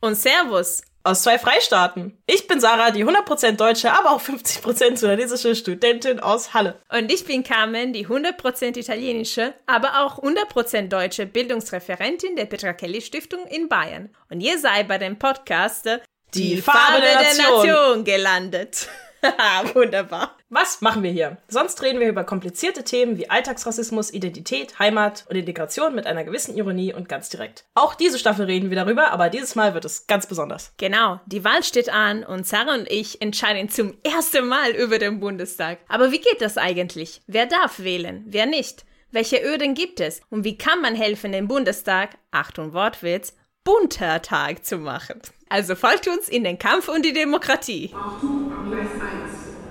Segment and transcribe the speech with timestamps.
[0.00, 2.18] Und Servus aus zwei Freistaaten.
[2.26, 6.80] Ich bin Sarah, die 100% deutsche, aber auch 50% sudanesische Studentin aus Halle.
[6.90, 13.00] Und ich bin Carmen, die 100% italienische, aber auch 100% deutsche Bildungsreferentin der Petra Kelly
[13.00, 14.10] Stiftung in Bayern.
[14.28, 15.86] Und ihr seid bei dem Podcast
[16.34, 17.62] Die, die Farbe, Farbe der, Nation.
[17.66, 18.88] der Nation gelandet.
[19.74, 20.36] Wunderbar.
[20.48, 21.36] Was machen wir hier?
[21.48, 26.56] Sonst reden wir über komplizierte Themen wie Alltagsrassismus, Identität, Heimat und Integration mit einer gewissen
[26.56, 27.64] Ironie und ganz direkt.
[27.74, 30.72] Auch diese Staffel reden wir darüber, aber dieses Mal wird es ganz besonders.
[30.78, 35.20] Genau, die Wahl steht an und Sarah und ich entscheiden zum ersten Mal über den
[35.20, 35.78] Bundestag.
[35.88, 37.20] Aber wie geht das eigentlich?
[37.26, 38.24] Wer darf wählen?
[38.26, 38.84] Wer nicht?
[39.10, 40.20] Welche Öden gibt es?
[40.30, 45.20] Und wie kann man helfen, den Bundestag, Achtung Wortwitz, bunter Tag zu machen?
[45.50, 47.90] Also folgt uns in den Kampf um die Demokratie.
[47.94, 49.00] Achtung, Gleis 1.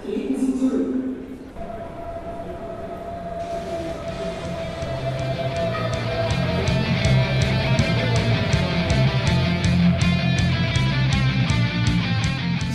[0.03, 0.93] Treten Sie zurück.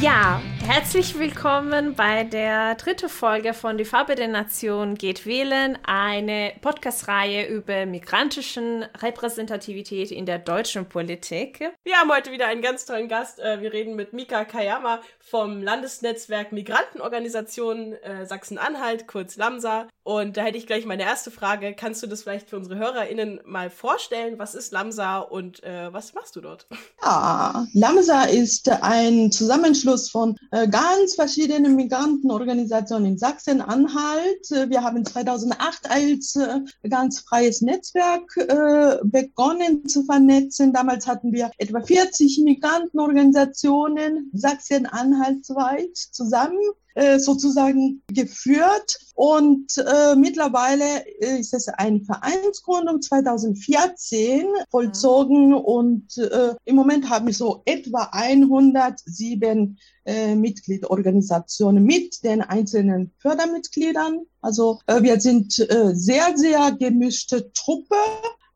[0.00, 6.52] Ja, Herzlich willkommen bei der dritten Folge von Die Farbe der Nation geht wählen, eine
[6.60, 11.72] Podcast-Reihe über migrantischen Repräsentativität in der deutschen Politik.
[11.84, 13.40] Wir haben heute wieder einen ganz tollen Gast.
[13.40, 19.88] Äh, wir reden mit Mika Kayama vom Landesnetzwerk Migrantenorganisationen äh, Sachsen-Anhalt, kurz LAMSA.
[20.04, 21.74] Und da hätte ich gleich meine erste Frage.
[21.74, 24.36] Kannst du das vielleicht für unsere HörerInnen mal vorstellen?
[24.36, 26.66] Was ist LAMSA und äh, was machst du dort?
[27.04, 34.50] Ja, LAMSA ist ein Zusammenschluss von äh, ganz verschiedenen Migrantenorganisationen in Sachsen-Anhalt.
[34.50, 40.72] Wir haben 2008 als äh, ganz freies Netzwerk äh, begonnen zu vernetzen.
[40.72, 46.58] Damals hatten wir etwa 40 Migrantenorganisationen Sachsen-Anhalt zusammen
[46.94, 48.98] äh, sozusagen geführt.
[49.14, 57.34] Und äh, mittlerweile ist es eine Vereinsgründung 2014 vollzogen und äh, im Moment haben wir
[57.34, 64.20] so etwa 107 äh, Mitgliedorganisationen mit den einzelnen Fördermitgliedern.
[64.40, 67.96] Also äh, wir sind äh, sehr, sehr gemischte Truppe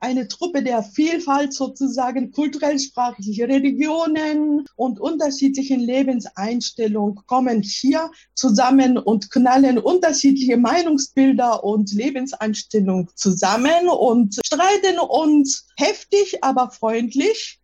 [0.00, 9.30] eine Truppe der Vielfalt sozusagen, kulturell sprachliche Religionen und unterschiedlichen Lebenseinstellungen kommen hier zusammen und
[9.30, 17.60] knallen unterschiedliche Meinungsbilder und Lebenseinstellungen zusammen und streiten uns heftig, aber freundlich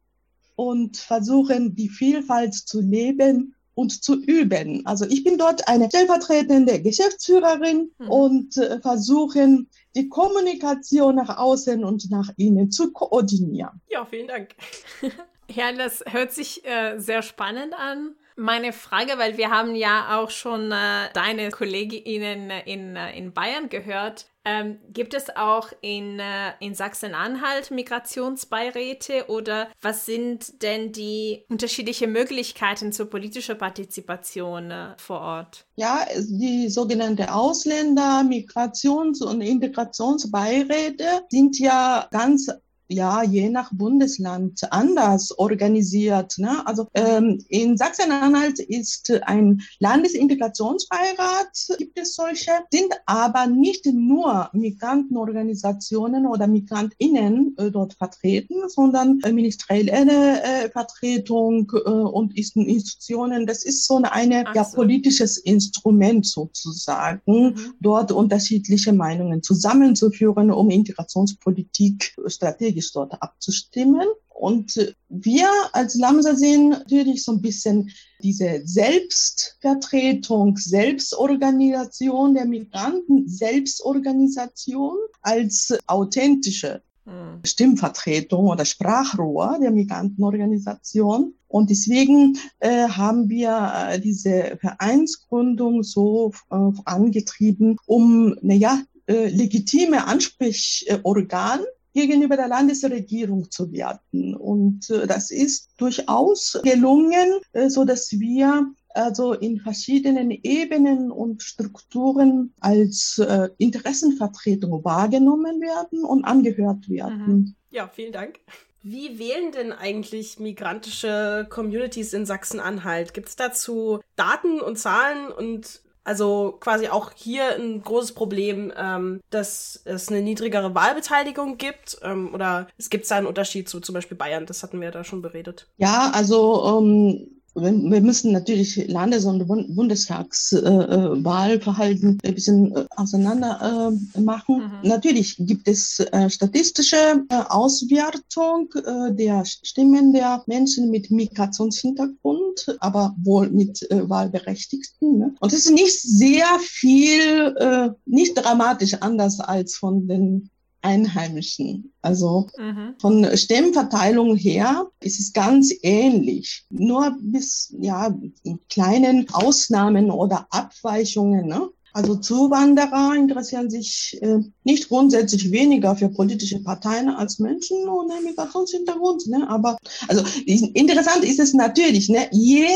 [0.57, 4.85] und versuchen die Vielfalt zu leben und zu üben.
[4.87, 8.09] Also ich bin dort eine stellvertretende Geschäftsführerin mhm.
[8.09, 13.81] und äh, versuchen die Kommunikation nach außen und nach innen zu koordinieren.
[13.89, 14.55] Ja, vielen Dank.
[15.49, 18.15] ja, das hört sich äh, sehr spannend an.
[18.37, 23.69] Meine Frage, weil wir haben ja auch schon äh, deine Kolleginnen in, äh, in Bayern
[23.69, 24.27] gehört.
[24.45, 32.11] Ähm, gibt es auch in, äh, in Sachsen-Anhalt Migrationsbeiräte oder was sind denn die unterschiedlichen
[32.11, 35.65] Möglichkeiten zur politischen Partizipation äh, vor Ort?
[35.77, 42.51] Ja, die sogenannte Ausländer-, Migrations- und Integrationsbeiräte sind ja ganz
[42.93, 46.35] ja je nach Bundesland anders organisiert.
[46.39, 46.67] Ne?
[46.67, 56.27] Also ähm, in Sachsen-Anhalt ist ein Landesintegrationsbeirat, gibt es solche, sind aber nicht nur Migrantenorganisationen
[56.27, 63.47] oder MigrantInnen äh, dort vertreten, sondern äh, ministerielle äh, Vertretung äh, und Institutionen.
[63.47, 64.53] Das ist so eine so.
[64.55, 67.75] ja, politisches Instrument sozusagen, mhm.
[67.81, 74.07] dort unterschiedliche Meinungen zusammenzuführen, um Integrationspolitik strategisch strategisch dort abzustimmen.
[74.29, 77.91] Und wir als Lamsa sehen natürlich so ein bisschen
[78.23, 87.41] diese Selbstvertretung, Selbstorganisation der Migranten, Selbstorganisation als authentische hm.
[87.45, 91.35] Stimmvertretung oder Sprachrohr der Migrantenorganisation.
[91.47, 100.07] Und deswegen äh, haben wir äh, diese Vereinsgründung so äh, angetrieben, um, naja, äh, legitime
[100.07, 101.61] Ansprechorgan
[101.93, 104.35] gegenüber der Landesregierung zu werden.
[104.35, 111.43] Und äh, das ist durchaus gelungen, äh, so dass wir also in verschiedenen Ebenen und
[111.43, 117.27] Strukturen als äh, Interessenvertretung wahrgenommen werden und angehört werden.
[117.27, 117.55] Mhm.
[117.71, 118.39] Ja, vielen Dank.
[118.83, 123.15] Wie wählen denn eigentlich migrantische Communities in Sachsen-Anhalt?
[123.15, 129.21] Gibt es dazu Daten und Zahlen und also quasi auch hier ein großes Problem, ähm,
[129.31, 133.95] dass es eine niedrigere Wahlbeteiligung gibt ähm, oder es gibt da einen Unterschied zu zum
[133.95, 135.69] Beispiel Bayern, das hatten wir da schon beredet.
[135.77, 144.73] Ja, also ähm, wir müssen natürlich Landes- und Bundestagswahlverhalten ein bisschen äh, auseinander äh, machen.
[144.83, 144.89] Mhm.
[144.89, 148.71] Natürlich gibt es äh, statistische Auswertung
[149.11, 155.19] der Stimmen der Menschen mit Migrationshintergrund, aber wohl mit Wahlberechtigten.
[155.19, 155.35] Ne?
[155.41, 160.49] Und es ist nicht sehr viel, nicht dramatisch anders als von den
[160.83, 161.93] Einheimischen.
[162.03, 162.95] Also mhm.
[163.01, 166.65] von Stimmverteilung her ist es ganz ähnlich.
[166.71, 171.47] Nur bis, ja, in kleinen Ausnahmen oder Abweichungen.
[171.47, 171.69] Ne?
[171.93, 179.27] Also Zuwanderer interessieren sich äh, nicht grundsätzlich weniger für politische Parteien als Menschen ohne Migrationshintergrund.
[179.27, 179.49] Ne?
[179.49, 179.77] Aber
[180.09, 182.29] also interessant ist es natürlich, ne?
[182.33, 182.67] je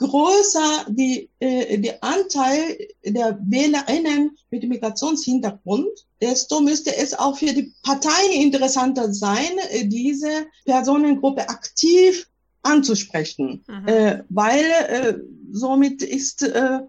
[0.00, 7.72] größer die, äh, der Anteil der WählerInnen mit Migrationshintergrund, desto müsste es auch für die
[7.82, 12.26] Parteien interessanter sein, äh, diese Personengruppe aktiv
[12.62, 13.88] anzusprechen, mhm.
[13.88, 15.14] äh, weil äh,
[15.52, 16.80] somit ist äh,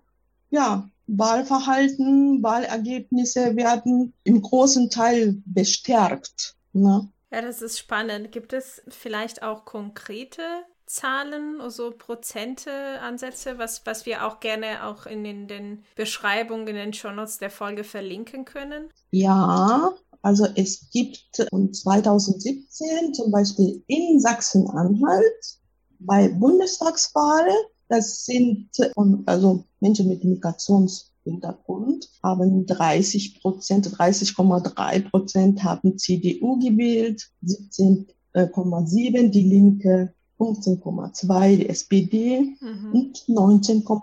[0.50, 6.56] ja Wahlverhalten, Wahlergebnisse werden im großen Teil bestärkt.
[6.72, 7.10] Ne?
[7.32, 8.32] Ja, das ist spannend.
[8.32, 10.44] Gibt es vielleicht auch konkrete
[10.92, 16.76] Zahlen, also Prozente, Ansätze, was, was wir auch gerne auch in, in den Beschreibungen, in
[16.76, 18.90] den Shownotes der Folge verlinken können?
[19.12, 25.60] Ja, also es gibt 2017 zum Beispiel in Sachsen-Anhalt
[26.00, 27.48] bei Bundestagswahl,
[27.88, 28.70] das sind
[29.26, 40.14] also Menschen mit Migrationshintergrund haben 30 Prozent, 30,3 Prozent haben CDU gewählt, 17,7 die Linke,
[40.42, 42.92] 15,2 die SPD mhm.
[42.94, 44.02] und 19,6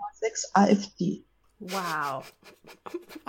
[0.53, 1.25] AfD.
[1.59, 2.23] Wow.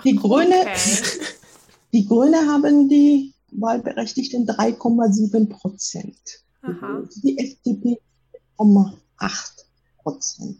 [0.05, 1.03] Die Grüne, okay.
[1.93, 6.17] die Grüne haben die Wahlberechtigten 3,7 Prozent.
[7.23, 7.99] Die FDP
[8.57, 9.65] 4,8
[9.97, 10.59] Prozent.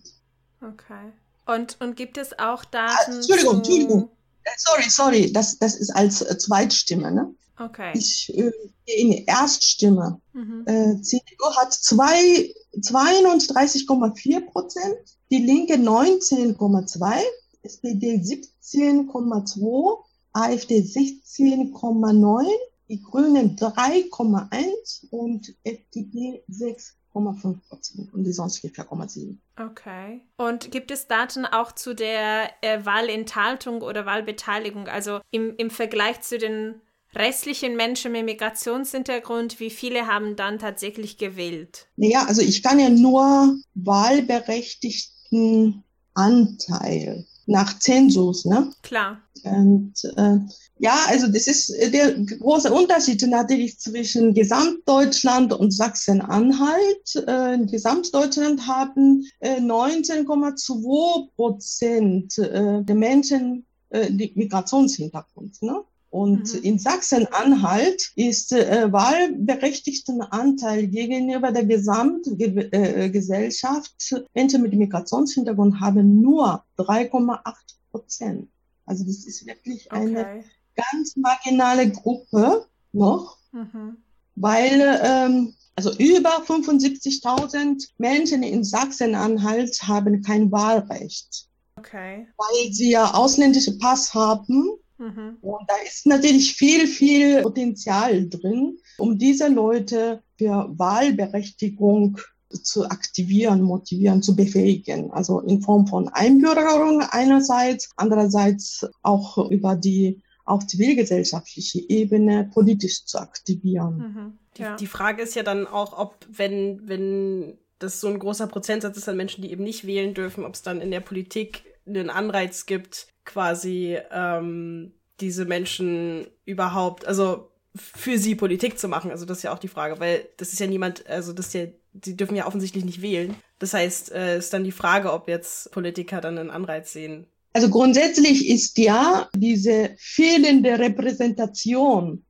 [0.61, 1.13] Okay.
[1.45, 3.11] Und, und gibt es auch Daten?
[3.11, 4.09] Ah, Entschuldigung, Entschuldigung.
[4.43, 7.11] Äh, sorry, sorry, das, das ist als äh, Zweitstimme.
[7.11, 7.33] Ne?
[7.57, 7.91] Okay.
[7.93, 8.51] Ich äh,
[8.85, 10.21] in Erststimme.
[10.33, 10.63] Mhm.
[10.65, 14.97] Äh, CDU hat 32,4 Prozent,
[15.29, 17.21] die Linke 19,2,
[17.63, 19.97] SPD 17,2,
[20.33, 22.47] AfD 16,9,
[22.89, 29.35] die Grünen 3,1 und FDP 6 1,5% und die sonstige 4,7%.
[29.59, 30.21] Okay.
[30.37, 34.87] Und gibt es Daten auch zu der äh, Wahlenthaltung oder Wahlbeteiligung?
[34.87, 36.81] Also im, im Vergleich zu den
[37.13, 41.87] restlichen Menschen mit Migrationshintergrund, wie viele haben dann tatsächlich gewählt?
[41.97, 48.71] Naja, also ich kann ja nur wahlberechtigten Anteil nach Zensus, ne?
[48.81, 49.21] Klar.
[49.43, 50.37] Und äh,
[50.79, 57.15] ja, also das ist der große Unterschied natürlich zwischen Gesamtdeutschland und Sachsen-Anhalt.
[57.27, 65.61] Äh, in Gesamtdeutschland haben äh, 19,2 Prozent äh, der Menschen äh, die Migrationshintergrund.
[65.61, 65.83] Ne?
[66.11, 66.63] Und mhm.
[66.63, 76.65] in Sachsen-Anhalt ist äh, wahlberechtigten Anteil gegenüber der Gesamtgesellschaft äh, Menschen mit Migrationshintergrund haben nur
[76.77, 77.53] 3,8
[77.91, 78.49] Prozent.
[78.85, 80.43] Also das ist wirklich eine okay.
[80.75, 83.97] ganz marginale Gruppe noch, mhm.
[84.35, 91.47] weil ähm, also über 75.000 Menschen in Sachsen-Anhalt haben kein Wahlrecht.
[91.77, 92.27] Okay.
[92.37, 95.37] Weil sie ja ausländische Pass haben Mhm.
[95.41, 102.19] Und da ist natürlich viel, viel Potenzial drin, um diese Leute für Wahlberechtigung
[102.51, 105.11] zu aktivieren, motivieren, zu befähigen.
[105.11, 113.19] Also in Form von Einbürgerung einerseits, andererseits auch über die auf zivilgesellschaftliche Ebene politisch zu
[113.19, 113.97] aktivieren.
[113.97, 114.37] Mhm.
[114.57, 114.75] Ja.
[114.75, 118.97] Die, die Frage ist ja dann auch, ob, wenn, wenn das so ein großer Prozentsatz
[118.97, 122.09] ist an Menschen, die eben nicht wählen dürfen, ob es dann in der Politik einen
[122.09, 129.11] Anreiz gibt, quasi ähm, diese Menschen überhaupt, also für sie Politik zu machen.
[129.11, 131.53] Also das ist ja auch die Frage, weil das ist ja niemand, also das ist
[131.53, 131.65] ja,
[132.03, 133.35] sie dürfen ja offensichtlich nicht wählen.
[133.59, 137.27] Das heißt, äh, ist dann die Frage, ob jetzt Politiker dann einen Anreiz sehen.
[137.53, 142.23] Also grundsätzlich ist ja diese fehlende Repräsentation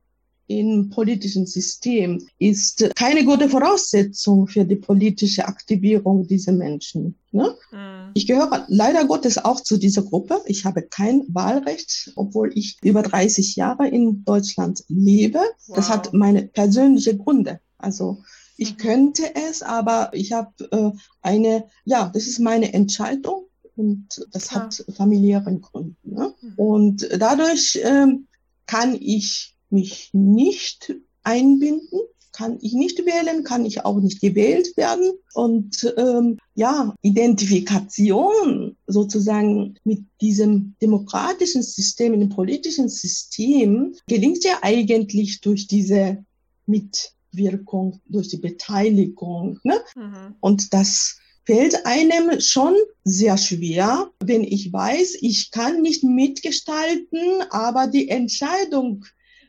[0.48, 7.14] im politischen System ist keine gute Voraussetzung für die politische Aktivierung dieser Menschen.
[7.30, 7.56] Ne?
[7.70, 8.10] Mhm.
[8.14, 10.40] Ich gehöre leider Gottes auch zu dieser Gruppe.
[10.46, 15.40] Ich habe kein Wahlrecht, obwohl ich über 30 Jahre in Deutschland lebe.
[15.66, 15.76] Wow.
[15.76, 17.60] Das hat meine persönliche Gründe.
[17.78, 18.22] Also
[18.62, 18.78] ich mhm.
[18.78, 20.90] könnte es, aber ich habe äh,
[21.20, 24.62] eine, ja, das ist meine Entscheidung und das ja.
[24.62, 26.14] hat familiären Gründen.
[26.14, 26.34] Ne?
[26.40, 26.52] Mhm.
[26.56, 28.26] Und dadurch ähm,
[28.66, 32.00] kann ich mich nicht einbinden
[32.32, 35.12] kann ich nicht wählen, kann ich auch nicht gewählt werden.
[35.34, 45.40] Und ähm, ja, Identifikation sozusagen mit diesem demokratischen System, dem politischen System, gelingt ja eigentlich
[45.42, 46.24] durch diese
[47.32, 49.58] Mitwirkung, durch die Beteiligung.
[49.64, 49.80] Ne?
[49.96, 50.36] Mhm.
[50.40, 52.74] Und das fällt einem schon
[53.04, 59.04] sehr schwer, wenn ich weiß, ich kann nicht mitgestalten, aber die Entscheidung,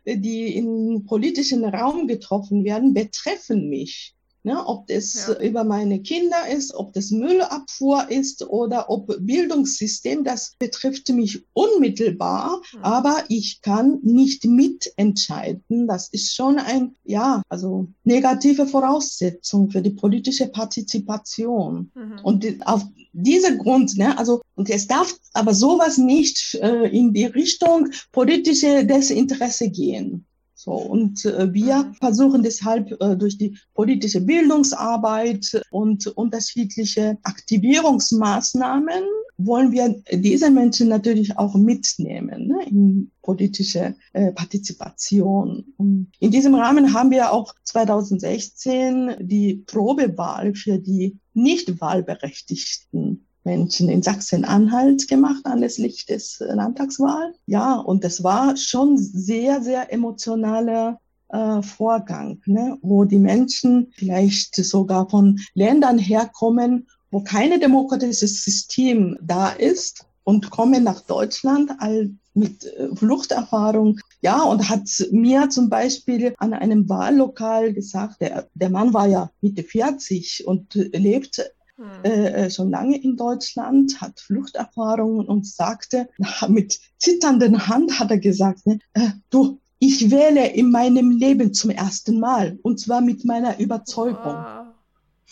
[0.05, 4.15] die im politischen Raum getroffen werden, betreffen mich.
[4.45, 5.39] Ne, ob das ja.
[5.39, 12.61] über meine Kinder ist, ob das Müllabfuhr ist oder ob Bildungssystem, das betrifft mich unmittelbar,
[12.73, 12.79] mhm.
[12.81, 15.87] aber ich kann nicht mitentscheiden.
[15.87, 21.89] Das ist schon ein, ja, also negative Voraussetzung für die politische Partizipation.
[21.95, 22.19] Mhm.
[22.23, 22.83] Und auf
[23.13, 28.85] dieser Grund, ne, also, und es darf aber sowas nicht äh, in die Richtung politische
[28.85, 30.25] Desinteresse gehen.
[30.63, 39.03] So, und äh, wir versuchen deshalb äh, durch die politische Bildungsarbeit und unterschiedliche Aktivierungsmaßnahmen
[39.37, 45.65] wollen wir diese Menschen natürlich auch mitnehmen ne, in politische äh, Partizipation.
[45.75, 53.89] Und in diesem Rahmen haben wir auch 2016 die Probewahl für die nicht wahlberechtigten Menschen
[53.89, 57.33] in Sachsen-Anhalt gemacht anlässlich des Landtagswahl.
[57.45, 64.55] Ja, und das war schon sehr, sehr emotionaler äh, Vorgang, ne, wo die Menschen vielleicht
[64.55, 72.11] sogar von Ländern herkommen, wo keine demokratisches System da ist und kommen nach Deutschland all
[72.33, 73.99] mit äh, Fluchterfahrung.
[74.21, 79.29] Ja, und hat mir zum Beispiel an einem Wahllokal gesagt, der, der Mann war ja
[79.41, 81.43] Mitte 40 und lebt
[81.77, 81.85] hm.
[82.03, 86.07] Äh, äh, schon lange in Deutschland, hat Fluchterfahrungen und sagte,
[86.47, 91.71] mit zitternden Hand hat er gesagt, ne, äh, du, ich wähle in meinem Leben zum
[91.71, 94.35] ersten Mal und zwar mit meiner Überzeugung.
[94.35, 94.67] Wow.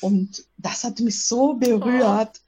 [0.02, 2.42] Und das hat mich so berührt.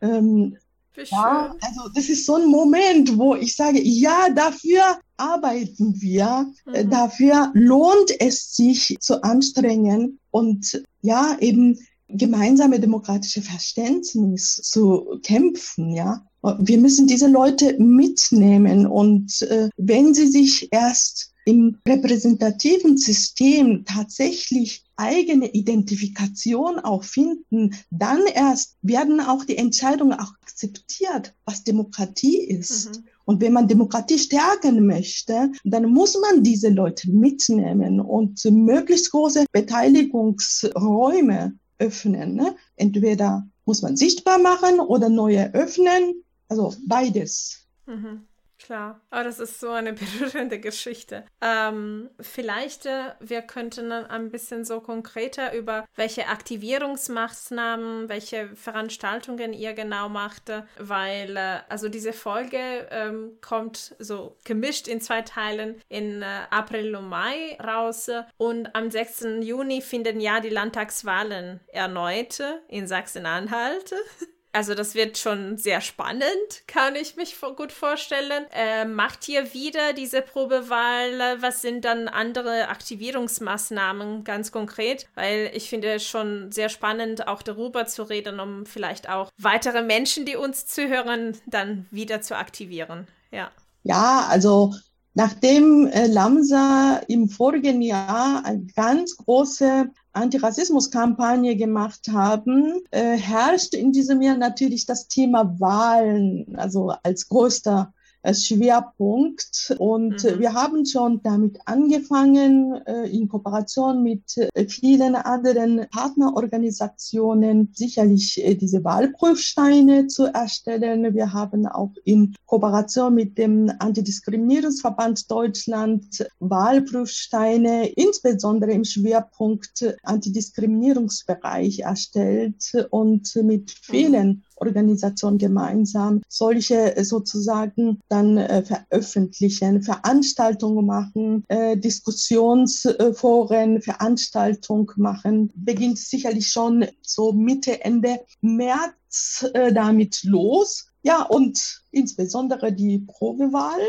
[0.00, 0.06] Oh.
[0.06, 0.56] Ähm,
[0.96, 6.84] ja, also das ist so ein Moment, wo ich sage, ja, dafür arbeiten wir, äh,
[6.84, 6.90] mhm.
[6.90, 16.24] dafür lohnt es sich zu anstrengen und ja, eben gemeinsame demokratische Verständnis zu kämpfen, ja.
[16.60, 24.86] Wir müssen diese Leute mitnehmen und äh, wenn sie sich erst im repräsentativen System tatsächlich
[24.96, 32.96] eigene Identifikation auch finden, dann erst werden auch die Entscheidungen auch akzeptiert, was Demokratie ist.
[32.96, 33.04] Mhm.
[33.24, 39.46] Und wenn man Demokratie stärken möchte, dann muss man diese Leute mitnehmen und möglichst große
[39.52, 42.34] Beteiligungsräume öffnen.
[42.34, 42.56] Ne?
[42.76, 46.22] Entweder muss man sichtbar machen oder neue öffnen.
[46.48, 47.66] Also beides.
[47.86, 48.26] Mhm.
[48.66, 51.24] Klar, aber das ist so eine berührende Geschichte.
[51.40, 59.52] Ähm, vielleicht, äh, wir könnten dann ein bisschen so konkreter über welche Aktivierungsmaßnahmen, welche Veranstaltungen
[59.52, 65.80] ihr genau macht, weil äh, also diese Folge ähm, kommt so gemischt in zwei Teilen
[65.88, 69.26] in äh, April und Mai raus und am 6.
[69.42, 73.94] Juni finden ja die Landtagswahlen erneut in Sachsen-Anhalt.
[74.56, 76.24] Also das wird schon sehr spannend,
[76.66, 78.46] kann ich mich gut vorstellen.
[78.54, 81.42] Äh, macht ihr wieder diese Probewahl?
[81.42, 85.08] Was sind dann andere Aktivierungsmaßnahmen ganz konkret?
[85.14, 89.82] Weil ich finde es schon sehr spannend, auch darüber zu reden, um vielleicht auch weitere
[89.82, 93.06] Menschen, die uns zuhören, dann wieder zu aktivieren.
[93.30, 93.50] Ja.
[93.82, 94.72] Ja, also
[95.18, 103.92] Nachdem äh, Lamsa im vorigen Jahr eine ganz große Antirassismus-Kampagne gemacht haben, äh, herrscht in
[103.92, 107.92] diesem Jahr natürlich das Thema Wahlen, also als größter
[108.32, 109.74] Schwerpunkt.
[109.78, 110.38] Und mhm.
[110.38, 118.54] wir haben schon damit angefangen, äh, in Kooperation mit äh, vielen anderen Partnerorganisationen sicherlich äh,
[118.54, 121.14] diese Wahlprüfsteine zu erstellen.
[121.14, 132.72] Wir haben auch in Kooperation mit dem Antidiskriminierungsverband Deutschland Wahlprüfsteine, insbesondere im Schwerpunkt Antidiskriminierungsbereich erstellt
[132.90, 133.72] und mit mhm.
[133.82, 145.52] vielen Organisation gemeinsam solche äh, sozusagen dann äh, veröffentlichen, Veranstaltungen machen, äh, Diskussionsforen, Veranstaltungen machen.
[145.54, 150.88] Beginnt sicherlich schon so Mitte, Ende März äh, damit los.
[151.02, 153.80] Ja, und insbesondere die Probewahl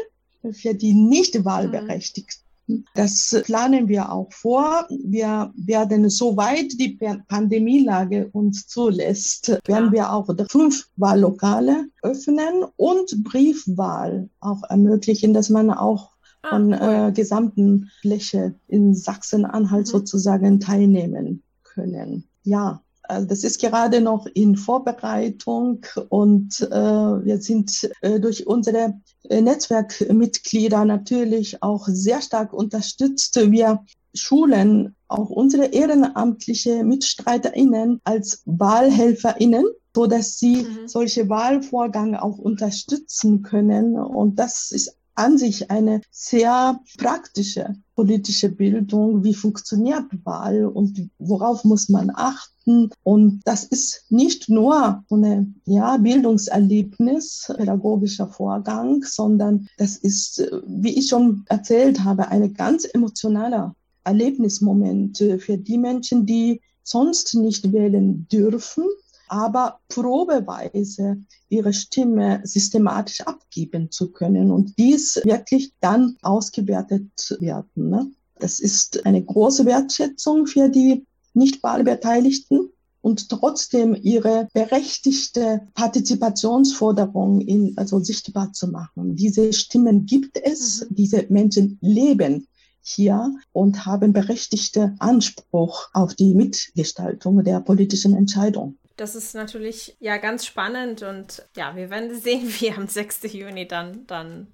[0.51, 2.46] für die nicht wahlberechtigten
[2.93, 4.88] das planen wir auch vor.
[4.89, 14.29] Wir werden, soweit die Pandemielage uns zulässt, werden wir auch fünf Wahllokale öffnen und Briefwahl
[14.39, 19.91] auch ermöglichen, dass man auch ah, von äh, gesamten Fläche in Sachsen-Anhalt mhm.
[19.91, 22.25] sozusagen teilnehmen können.
[22.43, 28.99] Ja, das ist gerade noch in Vorbereitung und äh, wir sind äh, durch unsere
[29.29, 33.39] äh, Netzwerkmitglieder natürlich auch sehr stark unterstützt.
[33.51, 33.83] Wir
[34.13, 40.87] schulen auch unsere ehrenamtliche MitstreiterInnen als WahlhelferInnen, so dass sie mhm.
[40.87, 43.97] solche Wahlvorgänge auch unterstützen können.
[43.97, 49.24] Und das ist an sich eine sehr praktische politische Bildung.
[49.24, 52.91] Wie funktioniert Wahl und worauf muss man achten?
[53.03, 61.07] Und das ist nicht nur eine ja, Bildungserlebnis, pädagogischer Vorgang, sondern das ist, wie ich
[61.07, 68.86] schon erzählt habe, eine ganz emotionale Erlebnismoment für die Menschen, die sonst nicht wählen dürfen
[69.29, 71.17] aber probeweise
[71.50, 77.89] ihre Stimme systematisch abgeben zu können und dies wirklich dann ausgewertet werden.
[77.89, 78.12] Ne?
[78.39, 87.77] Das ist eine große Wertschätzung für die nicht Wahlbeteiligten und trotzdem ihre berechtigte Partizipationsforderung in,
[87.77, 89.15] also sichtbar zu machen.
[89.15, 90.96] Diese Stimmen gibt es, mhm.
[90.96, 92.48] diese Menschen leben
[92.81, 98.77] hier und haben berechtigte Anspruch auf die Mitgestaltung der politischen Entscheidung.
[98.97, 103.23] Das ist natürlich ja ganz spannend und ja, wir werden sehen, wie am 6.
[103.31, 104.53] Juni dann, dann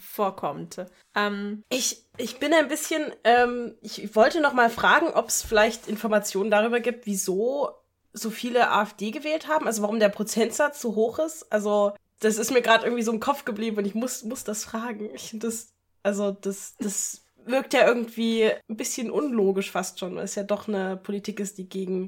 [0.00, 0.76] vorkommt.
[1.14, 5.88] Ähm, ich, ich bin ein bisschen, ähm, ich wollte noch mal fragen, ob es vielleicht
[5.88, 7.70] Informationen darüber gibt, wieso
[8.12, 11.50] so viele AfD gewählt haben, also warum der Prozentsatz so hoch ist.
[11.52, 14.64] Also das ist mir gerade irgendwie so im Kopf geblieben und ich muss, muss das
[14.64, 15.10] fragen.
[15.14, 15.72] Ich das,
[16.02, 20.68] also das, das wirkt ja irgendwie ein bisschen unlogisch fast schon, weil es ja doch
[20.68, 22.06] eine Politik ist, die gegen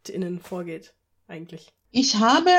[0.00, 0.94] MigrantInnen vorgeht,
[1.28, 1.68] eigentlich?
[1.92, 2.50] Ich habe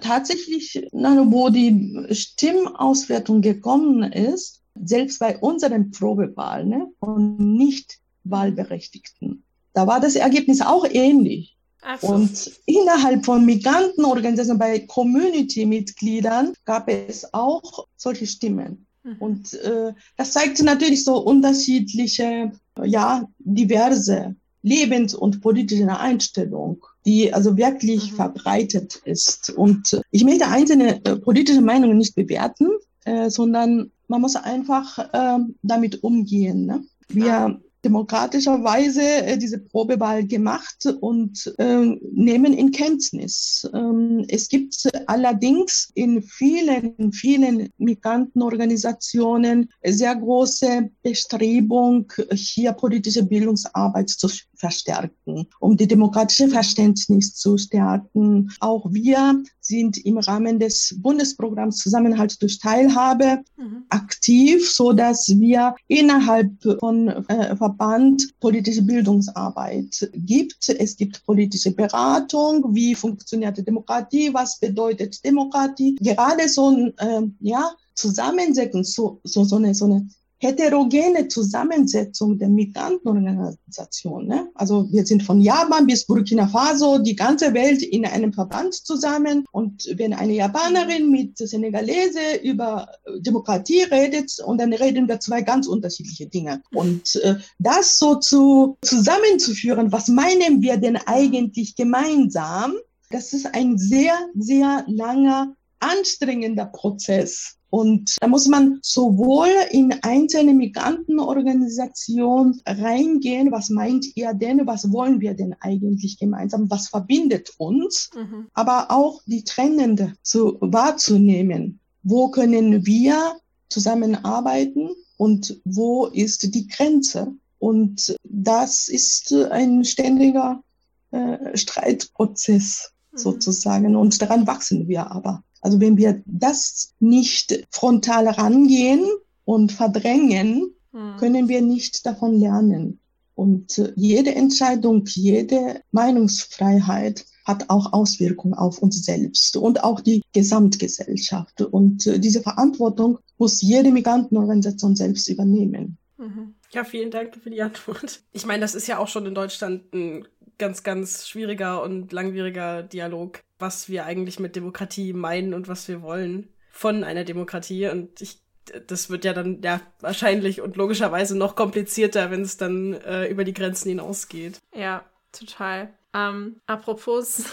[0.00, 10.00] tatsächlich, wo die Stimmauswertung gekommen ist, selbst bei unseren Probewahlen ne, von Nicht-Wahlberechtigten, da war
[10.00, 11.56] das Ergebnis auch ähnlich.
[12.00, 12.08] So.
[12.08, 18.86] Und innerhalb von Migrantenorganisationen, bei Community-Mitgliedern gab es auch solche Stimmen.
[19.02, 19.16] Mhm.
[19.18, 24.34] Und äh, das zeigt natürlich so unterschiedliche, ja, diverse
[24.64, 28.16] Lebens- und politische Einstellung, die also wirklich mhm.
[28.16, 29.50] verbreitet ist.
[29.50, 32.70] Und ich möchte einzelne äh, politische Meinungen nicht bewerten,
[33.04, 36.64] äh, sondern man muss einfach äh, damit umgehen.
[36.64, 36.82] Ne?
[37.08, 43.68] Wir demokratischerweise äh, diese Probewahl gemacht und äh, nehmen in Kenntnis.
[43.74, 54.28] Ähm, es gibt allerdings in vielen, vielen Migrantenorganisationen sehr große Bestrebung, hier politische Bildungsarbeit zu
[54.56, 58.50] verstärken, um die demokratische Verständnis zu stärken.
[58.60, 63.84] Auch wir sind im Rahmen des Bundesprogramms Zusammenhalt durch Teilhabe mhm.
[63.90, 70.68] aktiv, so dass wir innerhalb von äh, Verband politische Bildungsarbeit gibt.
[70.68, 75.96] Es gibt politische Beratung, wie funktioniert die Demokratie, was bedeutet Demokratie.
[75.96, 80.08] Gerade so ein äh, ja, Zusammensetzen, so, so, so, eine, so eine
[80.44, 84.26] heterogene Zusammensetzung der Migrantenorganisation.
[84.26, 84.48] Ne?
[84.54, 89.46] Also wir sind von Japan bis Burkina Faso, die ganze Welt in einem Verband zusammen.
[89.52, 92.88] Und wenn eine Japanerin mit Senegalese über
[93.20, 96.62] Demokratie redet, und dann reden wir zwei ganz unterschiedliche Dinge.
[96.74, 102.74] Und äh, das so zu zusammenzuführen, was meinen wir denn eigentlich gemeinsam?
[103.10, 107.56] Das ist ein sehr, sehr langer, anstrengender Prozess.
[107.74, 115.20] Und da muss man sowohl in einzelne Migrantenorganisationen reingehen, was meint ihr denn, was wollen
[115.20, 118.46] wir denn eigentlich gemeinsam, was verbindet uns, mhm.
[118.52, 121.80] aber auch die Trennende zu, wahrzunehmen.
[122.04, 127.34] Wo können wir zusammenarbeiten und wo ist die Grenze?
[127.58, 130.62] Und das ist ein ständiger
[131.10, 133.18] äh, Streitprozess mhm.
[133.18, 133.96] sozusagen.
[133.96, 135.42] Und daran wachsen wir aber.
[135.64, 139.02] Also wenn wir das nicht frontal rangehen
[139.46, 141.16] und verdrängen, hm.
[141.18, 143.00] können wir nicht davon lernen.
[143.34, 151.62] Und jede Entscheidung, jede Meinungsfreiheit hat auch Auswirkungen auf uns selbst und auch die Gesamtgesellschaft.
[151.62, 155.96] Und diese Verantwortung muss jede Migrantenorganisation selbst übernehmen.
[156.18, 156.54] Mhm.
[156.72, 158.20] Ja, vielen Dank für die Antwort.
[158.32, 160.26] Ich meine, das ist ja auch schon in Deutschland ein
[160.58, 166.02] ganz, ganz schwieriger und langwieriger Dialog, was wir eigentlich mit Demokratie meinen und was wir
[166.02, 167.88] wollen von einer Demokratie.
[167.88, 168.38] Und ich,
[168.86, 173.44] das wird ja dann ja wahrscheinlich und logischerweise noch komplizierter, wenn es dann äh, über
[173.44, 174.58] die Grenzen hinausgeht.
[174.74, 175.92] Ja, total.
[176.12, 177.44] Ähm, apropos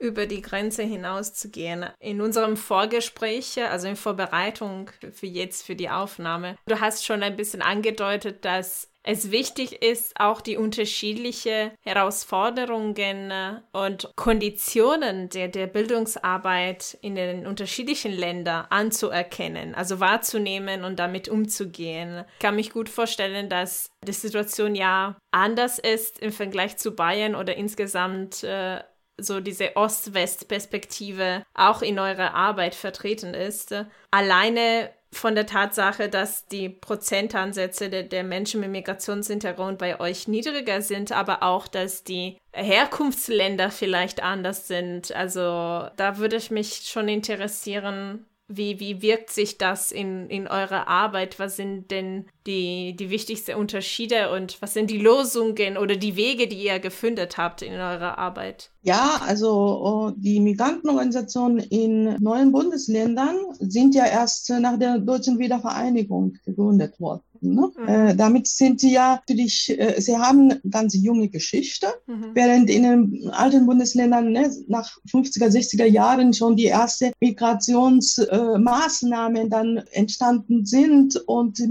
[0.00, 1.86] über die Grenze hinaus zu gehen.
[2.00, 7.36] In unserem Vorgespräch, also in Vorbereitung für jetzt, für die Aufnahme, du hast schon ein
[7.36, 15.66] bisschen angedeutet, dass es wichtig ist, auch die unterschiedlichen Herausforderungen äh, und Konditionen der, der
[15.66, 22.24] Bildungsarbeit in den unterschiedlichen Ländern anzuerkennen, also wahrzunehmen und damit umzugehen.
[22.34, 27.34] Ich kann mich gut vorstellen, dass die Situation ja anders ist im Vergleich zu Bayern
[27.34, 28.80] oder insgesamt äh,
[29.20, 33.74] so diese Ost-West-Perspektive auch in eurer Arbeit vertreten ist.
[34.10, 40.82] Alleine von der Tatsache, dass die Prozentansätze der, der, Menschen mit Migrationshintergrund bei euch niedriger
[40.82, 45.12] sind, aber auch, dass die Herkunftsländer vielleicht anders sind.
[45.12, 45.40] Also
[45.96, 51.38] da würde ich mich schon interessieren, wie, wie wirkt sich das in, in eurer Arbeit?
[51.38, 56.48] Was sind denn die, die wichtigsten Unterschiede und was sind die Losungen oder die Wege,
[56.48, 58.70] die ihr gefunden habt in eurer Arbeit?
[58.82, 66.34] Ja, also oh, die Migrantenorganisationen in neuen Bundesländern sind ja erst nach der deutschen Wiedervereinigung
[66.46, 67.22] gegründet worden.
[67.42, 67.70] Ne?
[67.76, 67.88] Mhm.
[67.88, 72.30] Äh, damit sind sie ja natürlich, äh, sie haben ganz junge Geschichte, mhm.
[72.34, 79.48] während in den alten Bundesländern ne, nach 50er, 60er Jahren schon die erste Migrationsmaßnahmen äh,
[79.48, 81.68] dann entstanden sind und die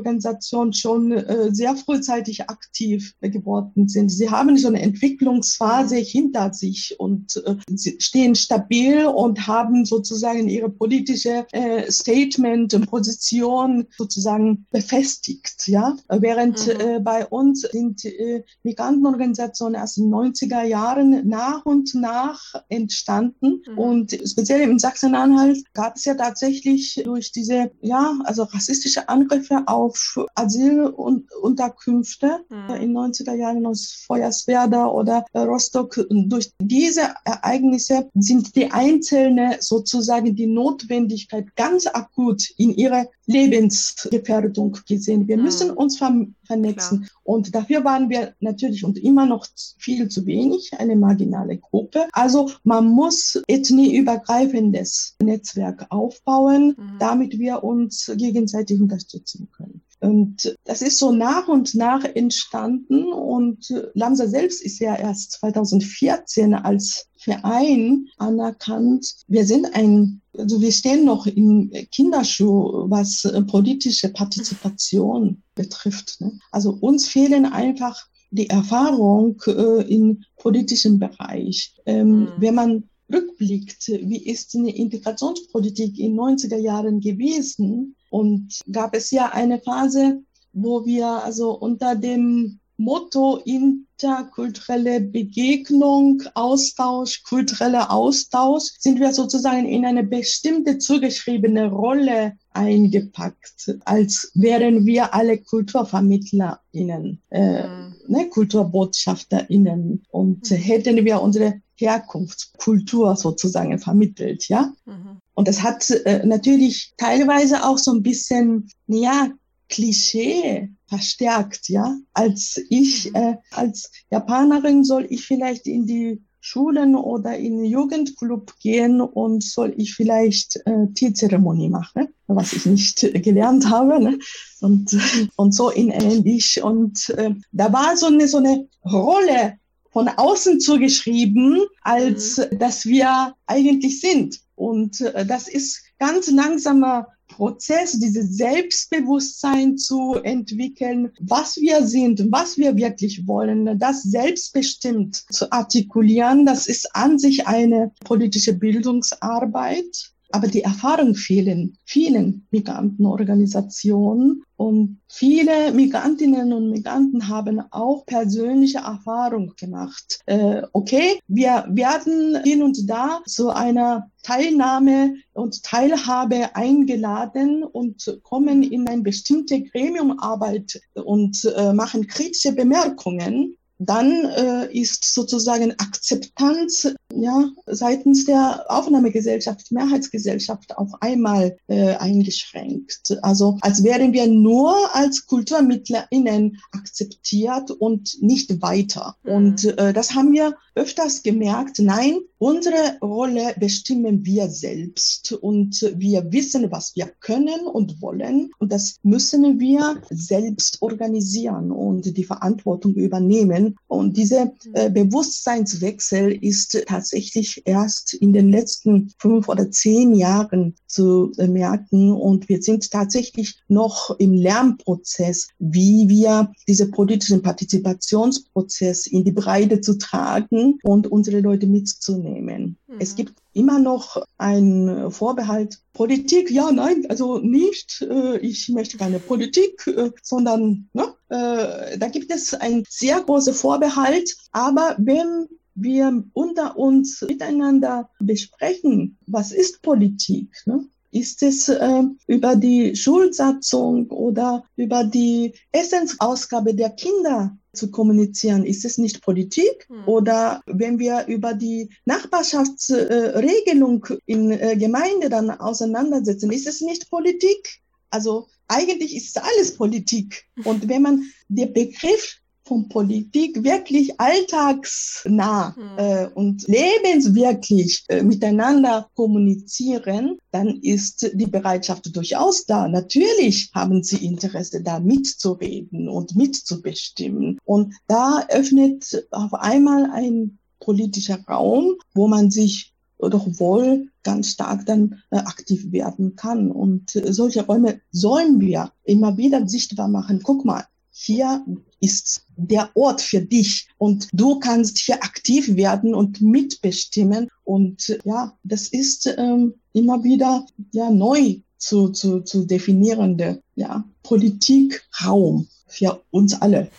[0.00, 4.10] Migrantenorganisationen schon äh, sehr frühzeitig aktiv geworden sind.
[4.10, 7.56] Sie haben schon eine Entwicklungsphase hinter sich und äh,
[7.98, 15.96] stehen stabil und haben sozusagen ihre politische äh, Statement und Position sozusagen befestigt ja.
[16.08, 16.80] Während mhm.
[16.80, 23.62] äh, bei uns sind äh, Migrantenorganisationen erst in den 90er Jahren nach und nach entstanden.
[23.66, 23.78] Mhm.
[23.78, 29.89] Und speziell in Sachsen-Anhalt gab es ja tatsächlich durch diese, ja, also rassistische Angriffe auf
[30.34, 32.74] Asylunterkünfte mhm.
[32.74, 36.00] in den 90er Jahren aus Feuerswerda oder Rostock.
[36.10, 45.28] Durch diese Ereignisse sind die einzelne sozusagen die Notwendigkeit ganz akut in ihre Lebensgefährdung gesehen.
[45.28, 45.44] Wir mhm.
[45.44, 47.02] müssen uns ver vernetzen.
[47.02, 47.10] Klar.
[47.22, 49.46] Und dafür waren wir natürlich und immer noch
[49.78, 52.08] viel zu wenig, eine marginale Gruppe.
[52.12, 56.98] Also man muss ethnieübergreifendes Netzwerk aufbauen, mhm.
[56.98, 59.80] damit wir uns gegenseitig unterstützen können.
[60.00, 66.54] Und das ist so nach und nach entstanden und Lamsa selbst ist ja erst 2014
[66.54, 69.14] als Verein anerkannt.
[69.28, 76.20] Wir sind ein, also wir stehen noch in Kinderschuh, was politische Partizipation betrifft.
[76.20, 76.38] Ne?
[76.50, 81.74] Also uns fehlen einfach die Erfahrung äh, im politischen Bereich.
[81.86, 82.28] Ähm, mhm.
[82.38, 87.96] Wenn man rückblickt, wie ist die Integrationspolitik in 90er Jahren gewesen?
[88.10, 97.22] Und gab es ja eine Phase, wo wir also unter dem Motto interkulturelle Begegnung, Austausch,
[97.24, 105.36] kultureller Austausch, sind wir sozusagen in eine bestimmte zugeschriebene Rolle eingepackt, als wären wir alle
[105.36, 107.94] KulturvermittlerInnen, äh, mhm.
[108.08, 110.54] ne, KulturbotschafterInnen und mhm.
[110.54, 114.72] hätten wir unsere Herkunftskultur sozusagen vermittelt, ja.
[114.86, 115.20] Mhm.
[115.34, 119.28] Und das hat äh, natürlich teilweise auch so ein bisschen, ja,
[119.68, 121.96] Klischee verstärkt, ja.
[122.12, 123.16] Als ich, mhm.
[123.16, 129.44] äh, als Japanerin soll ich vielleicht in die Schulen oder in den Jugendclub gehen und
[129.44, 134.02] soll ich vielleicht äh, Teezeremonie machen, was ich nicht äh, gelernt habe.
[134.02, 134.18] Ne?
[134.60, 134.96] Und,
[135.36, 136.62] und so in ähnlich.
[136.62, 139.58] Und äh, da war so eine, so eine Rolle
[139.92, 142.58] von außen zugeschrieben, als mhm.
[142.58, 144.40] dass wir eigentlich sind.
[144.56, 147.08] Und äh, das ist ganz langsamer
[147.40, 155.50] Prozess, dieses Selbstbewusstsein zu entwickeln, was wir sind, was wir wirklich wollen, das selbstbestimmt zu
[155.50, 160.12] artikulieren, das ist an sich eine politische Bildungsarbeit.
[160.32, 169.54] Aber die Erfahrung fehlen vielen Migrantenorganisationen und viele Migrantinnen und Migranten haben auch persönliche Erfahrung
[169.58, 170.20] gemacht.
[170.26, 178.62] Äh, okay, wir werden hin und da zu einer Teilnahme und Teilhabe eingeladen und kommen
[178.62, 187.50] in ein bestimmte Gremiumarbeit und äh, machen kritische Bemerkungen dann äh, ist sozusagen Akzeptanz ja,
[187.66, 193.18] seitens der Aufnahmegesellschaft, Mehrheitsgesellschaft auf einmal äh, eingeschränkt.
[193.22, 199.16] Also als wären wir nur als KulturmittlerInnen akzeptiert und nicht weiter.
[199.22, 199.32] Mhm.
[199.32, 201.78] Und äh, das haben wir öfters gemerkt.
[201.78, 208.72] Nein, Unsere Rolle bestimmen wir selbst und wir wissen, was wir können und wollen und
[208.72, 213.76] das müssen wir selbst organisieren und die Verantwortung übernehmen.
[213.88, 221.32] Und dieser äh, Bewusstseinswechsel ist tatsächlich erst in den letzten fünf oder zehn Jahren zu
[221.36, 229.32] merken und wir sind tatsächlich noch im Lernprozess, wie wir diese politischen Partizipationsprozess in die
[229.32, 232.29] Breite zu tragen und unsere Leute mitzunehmen.
[232.30, 232.76] Mhm.
[232.98, 235.78] Es gibt immer noch ein Vorbehalt.
[235.92, 238.02] Politik, ja, nein, also nicht.
[238.02, 243.54] Äh, ich möchte keine Politik, äh, sondern ne, äh, da gibt es ein sehr großer
[243.54, 244.36] Vorbehalt.
[244.52, 250.50] Aber wenn wir unter uns miteinander besprechen, was ist Politik?
[250.66, 250.84] Ne?
[251.12, 258.64] Ist es äh, über die Schulsatzung oder über die Essensausgabe der Kinder zu kommunizieren?
[258.64, 259.86] Ist es nicht Politik?
[259.88, 260.06] Hm.
[260.06, 267.10] Oder wenn wir über die Nachbarschaftsregelung äh, in äh, Gemeinde dann auseinandersetzen, ist es nicht
[267.10, 267.80] Politik?
[268.10, 270.44] Also eigentlich ist es alles Politik.
[270.64, 272.39] Und wenn man den Begriff
[272.70, 275.98] von Politik wirklich alltagsnah mhm.
[275.98, 282.86] äh, und lebenswirklich äh, miteinander kommunizieren, dann ist die Bereitschaft durchaus da.
[282.86, 287.58] Natürlich haben sie Interesse, da mitzureden und mitzubestimmen.
[287.64, 294.86] Und da öffnet auf einmal ein politischer Raum, wo man sich doch wohl ganz stark
[294.86, 296.70] dann äh, aktiv werden kann.
[296.70, 300.40] Und äh, solche Räume sollen wir immer wieder sichtbar machen.
[300.44, 300.84] Guck mal,
[301.22, 301.64] hier
[302.00, 307.50] ist der Ort für dich und du kannst hier aktiv werden und mitbestimmen.
[307.64, 315.68] Und ja, das ist ähm, immer wieder ja neu zu, zu, zu definierende ja, Politikraum
[315.86, 316.90] für uns alle.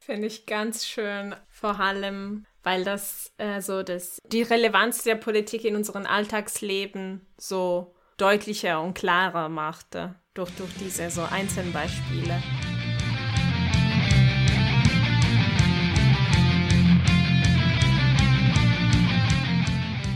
[0.00, 5.64] Finde ich ganz schön, vor allem, weil das äh, so das, die Relevanz der Politik
[5.64, 12.42] in unserem Alltagsleben so deutlicher und klarer machte durch, durch diese so einzelnen Beispiele.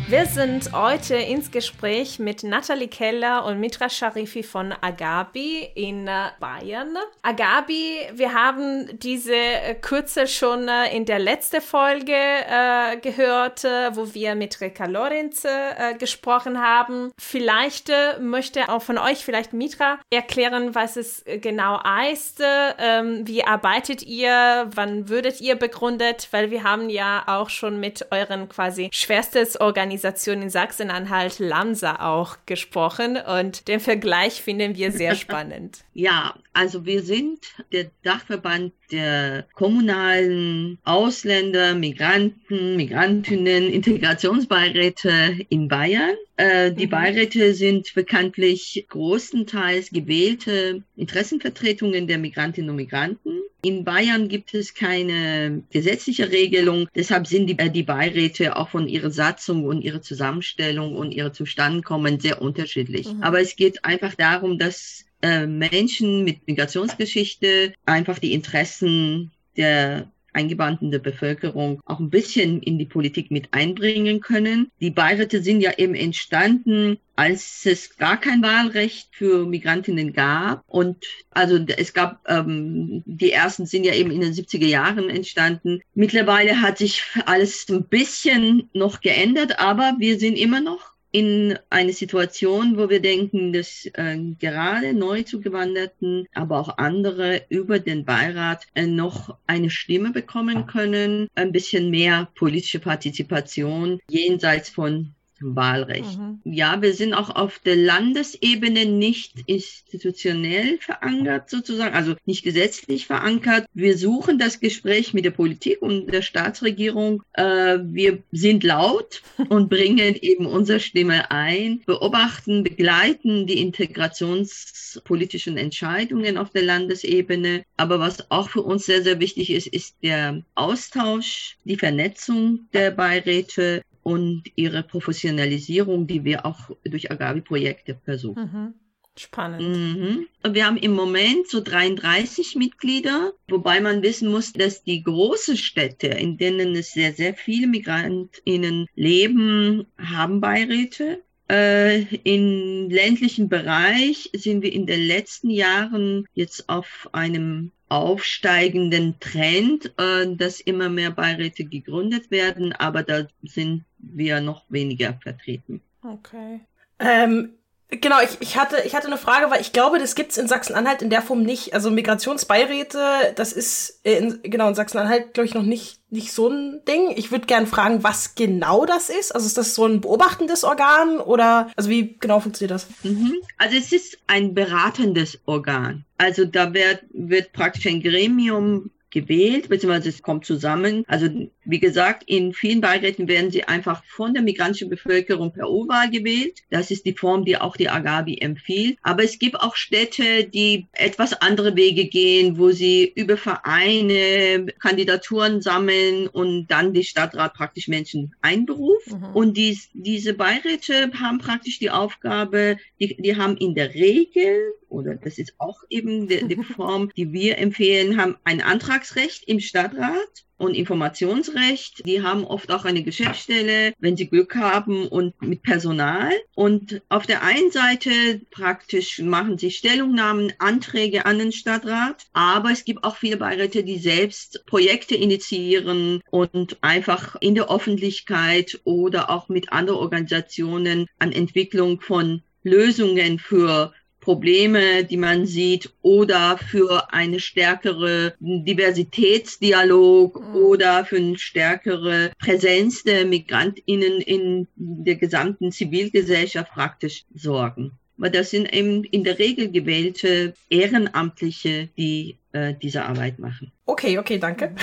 [0.09, 6.29] Wir sind heute ins Gespräch mit Nathalie Keller und Mitra Sharifi von Agabi in äh,
[6.39, 6.97] Bayern.
[7.23, 14.15] Agabi, wir haben diese äh, Kürze schon äh, in der letzten Folge äh, gehört, wo
[14.15, 17.11] wir mit Reka Lorenz äh, gesprochen haben.
[17.19, 22.43] Vielleicht äh, möchte auch von euch, vielleicht Mitra, erklären, was es genau heißt.
[22.79, 24.71] Ähm, wie arbeitet ihr?
[24.73, 26.29] Wann würdet ihr begründet?
[26.31, 32.07] Weil wir haben ja auch schon mit euren quasi schwerstes Organisation Organisation in Sachsen-Anhalt, LAMSA,
[32.07, 35.85] auch gesprochen und den Vergleich finden wir sehr spannend.
[35.95, 37.39] ja, also wir sind
[37.73, 46.15] der Dachverband der kommunalen Ausländer, Migranten, Migrantinnen, Integrationsbeiräte in Bayern.
[46.37, 46.91] Äh, die mhm.
[46.91, 53.41] Beiräte sind bekanntlich großenteils gewählte Interessenvertretungen der Migrantinnen und Migranten.
[53.67, 58.87] In Bayern gibt es keine gesetzliche Regelung, deshalb sind die, äh, die Beiräte auch von
[58.87, 63.13] ihrer Satzung und ihrer Zusammenstellung und ihrer Zustandekommen sehr unterschiedlich.
[63.13, 63.25] Mhm.
[63.25, 70.91] Aber es geht einfach darum, dass äh, Menschen mit Migrationsgeschichte einfach die Interessen der Eingebannten
[70.91, 74.71] der Bevölkerung auch ein bisschen in die Politik mit einbringen können.
[74.81, 80.63] Die Beiräte sind ja eben entstanden, als es gar kein Wahlrecht für Migrantinnen gab.
[80.67, 85.81] Und also es gab, ähm, die ersten sind ja eben in den 70er Jahren entstanden.
[85.95, 91.95] Mittlerweile hat sich alles ein bisschen noch geändert, aber wir sind immer noch in eine
[91.95, 98.67] Situation, wo wir denken, dass äh, gerade neu zugewanderten, aber auch andere über den Beirat
[98.75, 106.19] äh, noch eine Stimme bekommen können, ein bisschen mehr politische Partizipation jenseits von Wahlrecht.
[106.19, 106.41] Mhm.
[106.45, 113.67] Ja, wir sind auch auf der Landesebene nicht institutionell verankert sozusagen, also nicht gesetzlich verankert.
[113.75, 117.23] Wir suchen das Gespräch mit der Politik und der Staatsregierung.
[117.35, 126.39] Äh, wir sind laut und bringen eben unsere Stimme ein, beobachten, begleiten die integrationspolitischen Entscheidungen
[126.39, 127.65] auf der Landesebene.
[127.77, 132.91] Aber was auch für uns sehr, sehr wichtig ist, ist der Austausch, die Vernetzung der
[132.91, 138.43] Beiräte, und ihre Professionalisierung, die wir auch durch Agavi-Projekte versuchen.
[138.53, 138.75] Mhm.
[139.19, 139.77] Spannend.
[139.77, 140.55] Mhm.
[140.55, 146.07] Wir haben im Moment so 33 Mitglieder, wobei man wissen muss, dass die großen Städte,
[146.07, 151.25] in denen es sehr, sehr viele MigrantInnen leben, haben Beiräte.
[151.51, 159.93] Äh, Im ländlichen Bereich sind wir in den letzten Jahren jetzt auf einem aufsteigenden Trend,
[159.97, 165.81] äh, dass immer mehr Beiräte gegründet werden, aber da sind wir noch weniger vertreten.
[166.03, 166.61] Okay.
[166.99, 167.51] Ähm,
[167.91, 171.03] genau, ich, ich, hatte, ich hatte eine Frage, weil ich glaube, das gibt's in Sachsen-Anhalt
[171.03, 171.75] in der Form nicht.
[171.75, 176.49] Also Migrationsbeiräte, das ist äh, in, genau in Sachsen-Anhalt, glaube ich, noch nicht, nicht so
[176.49, 177.13] ein Ding.
[177.17, 179.35] Ich würde gern fragen, was genau das ist.
[179.35, 182.89] Also ist das so ein beobachtendes Organ oder also wie genau funktioniert das?
[183.03, 183.35] Mhm.
[183.59, 186.05] Also es ist ein beratendes Organ.
[186.19, 191.03] Also da wird, wird praktisch ein Gremium gewählt, beziehungsweise es kommt zusammen.
[191.09, 191.27] Also
[191.65, 196.61] wie gesagt, in vielen Beiräten werden sie einfach von der migrantischen Bevölkerung per O-Wahl gewählt.
[196.69, 198.99] Das ist die Form, die auch die Agabi empfiehlt.
[199.03, 205.63] Aber es gibt auch Städte, die etwas andere Wege gehen, wo sie über Vereine Kandidaturen
[205.63, 209.13] sammeln und dann die Stadtrat praktisch Menschen einberuft.
[209.13, 209.35] Mhm.
[209.35, 215.15] Und dies, diese Beiräte haben praktisch die Aufgabe, die, die haben in der Regel oder
[215.15, 220.47] das ist auch eben die, die Form, die wir empfehlen, haben ein Antragsrecht im Stadtrat
[220.59, 222.07] und Informationsrecht.
[222.07, 226.31] Die haben oft auch eine Geschäftsstelle, wenn sie Glück haben und mit Personal.
[226.55, 232.85] Und auf der einen Seite praktisch machen sie Stellungnahmen, Anträge an den Stadtrat, aber es
[232.85, 239.49] gibt auch viele Beiräte, die selbst Projekte initiieren und einfach in der Öffentlichkeit oder auch
[239.49, 243.93] mit anderen Organisationen an Entwicklung von Lösungen für
[244.27, 250.55] Probleme, die man sieht, oder für eine stärkere Diversitätsdialog mhm.
[250.57, 257.93] oder für eine stärkere Präsenz der Migrantinnen in der gesamten Zivilgesellschaft praktisch sorgen.
[258.17, 263.71] Weil das sind eben in der Regel gewählte Ehrenamtliche, die äh, diese Arbeit machen.
[263.85, 264.75] Okay, okay, danke.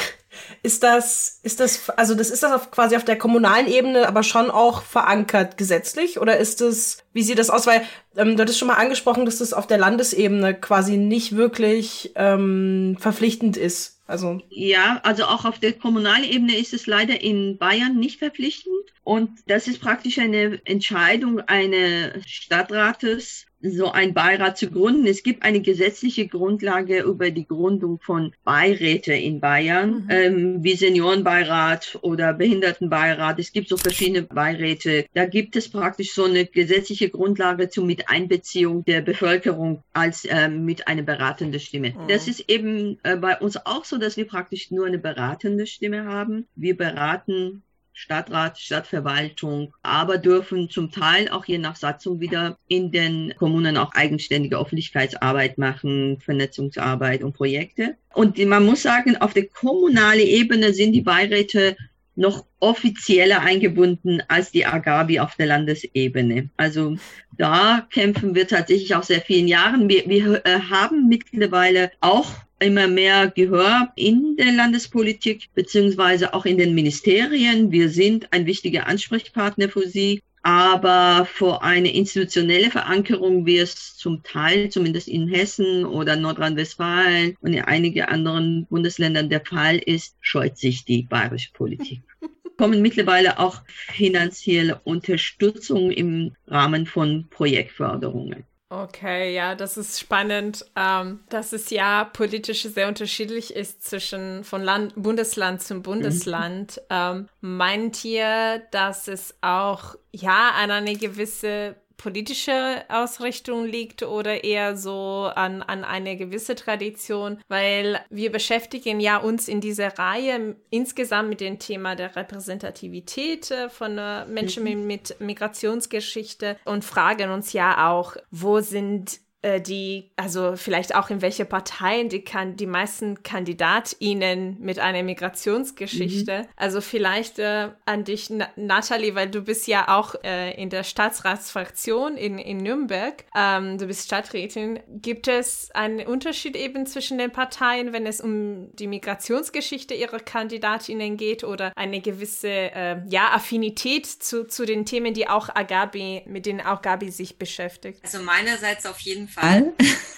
[0.61, 4.23] Ist das, ist das, also das ist das auf, quasi auf der kommunalen Ebene, aber
[4.23, 6.19] schon auch verankert gesetzlich?
[6.19, 7.67] Oder ist das, wie sieht das aus?
[7.67, 7.83] Weil
[8.15, 12.97] ähm, du hattest schon mal angesprochen, dass das auf der Landesebene quasi nicht wirklich ähm,
[12.99, 14.01] verpflichtend ist.
[14.05, 18.75] Also ja, also auch auf der kommunalen Ebene ist es leider in Bayern nicht verpflichtend.
[19.03, 25.07] Und das ist praktisch eine Entscheidung eines Stadtrates, so ein Beirat zu gründen.
[25.07, 30.09] Es gibt eine gesetzliche Grundlage über die Gründung von Beiräte in Bayern, mhm.
[30.09, 33.39] ähm, wie Seniorenbeirat oder Behindertenbeirat.
[33.39, 35.05] Es gibt so verschiedene Beiräte.
[35.13, 40.87] Da gibt es praktisch so eine gesetzliche Grundlage zur Miteinbeziehung der Bevölkerung als äh, mit
[40.87, 41.91] einer beratenden Stimme.
[41.91, 42.07] Mhm.
[42.09, 46.05] Das ist eben äh, bei uns auch so, dass wir praktisch nur eine beratende Stimme
[46.05, 46.47] haben.
[46.55, 53.33] Wir beraten Stadtrat, Stadtverwaltung, aber dürfen zum Teil auch je nach Satzung wieder in den
[53.37, 57.95] Kommunen auch eigenständige Öffentlichkeitsarbeit machen, Vernetzungsarbeit und Projekte.
[58.13, 61.75] Und man muss sagen, auf der kommunalen Ebene sind die Beiräte
[62.15, 66.49] noch offizieller eingebunden als die Agabi auf der Landesebene.
[66.57, 66.97] Also
[67.37, 69.89] da kämpfen wir tatsächlich auch sehr vielen Jahren.
[69.89, 72.31] Wir, wir äh, haben mittlerweile auch
[72.63, 77.71] immer mehr Gehör in der Landespolitik beziehungsweise auch in den Ministerien.
[77.71, 80.21] Wir sind ein wichtiger Ansprechpartner für sie.
[80.45, 87.53] Aber vor eine institutionelle Verankerung, wie es zum Teil, zumindest in Hessen oder Nordrhein-Westfalen und
[87.53, 92.01] in einigen anderen Bundesländern der Fall ist, scheut sich die bayerische Politik.
[92.57, 98.43] Kommen mittlerweile auch finanzielle Unterstützung im Rahmen von Projektförderungen.
[98.69, 104.63] Okay, ja, das ist spannend, ähm, dass es ja politisch sehr unterschiedlich ist zwischen von
[104.63, 106.77] Land, Bundesland zum Bundesland.
[106.77, 106.83] Mhm.
[106.89, 114.75] Ähm, meint ihr, dass es auch ja an eine gewisse politische Ausrichtung liegt oder eher
[114.75, 121.29] so an, an eine gewisse Tradition, weil wir beschäftigen ja uns in dieser Reihe insgesamt
[121.29, 124.87] mit dem Thema der Repräsentativität äh, von äh, Menschen mhm.
[124.87, 131.43] mit Migrationsgeschichte und fragen uns ja auch, wo sind die, also vielleicht auch in welche
[131.45, 136.39] Parteien die, kann, die meisten KandidatInnen mit einer Migrationsgeschichte.
[136.39, 136.47] Mhm.
[136.55, 140.83] Also vielleicht äh, an dich, Na Nathalie, weil du bist ja auch äh, in der
[140.83, 143.25] Staatsratsfraktion in, in Nürnberg.
[143.35, 144.79] Ähm, du bist Stadträtin.
[144.87, 151.17] Gibt es einen Unterschied eben zwischen den Parteien, wenn es um die Migrationsgeschichte ihrer KandidatInnen
[151.17, 156.45] geht oder eine gewisse, äh, ja, Affinität zu, zu den Themen, die auch Agabi, mit
[156.45, 157.99] denen auch Gabi sich beschäftigt?
[158.03, 159.32] Also meinerseits auf jeden Fall.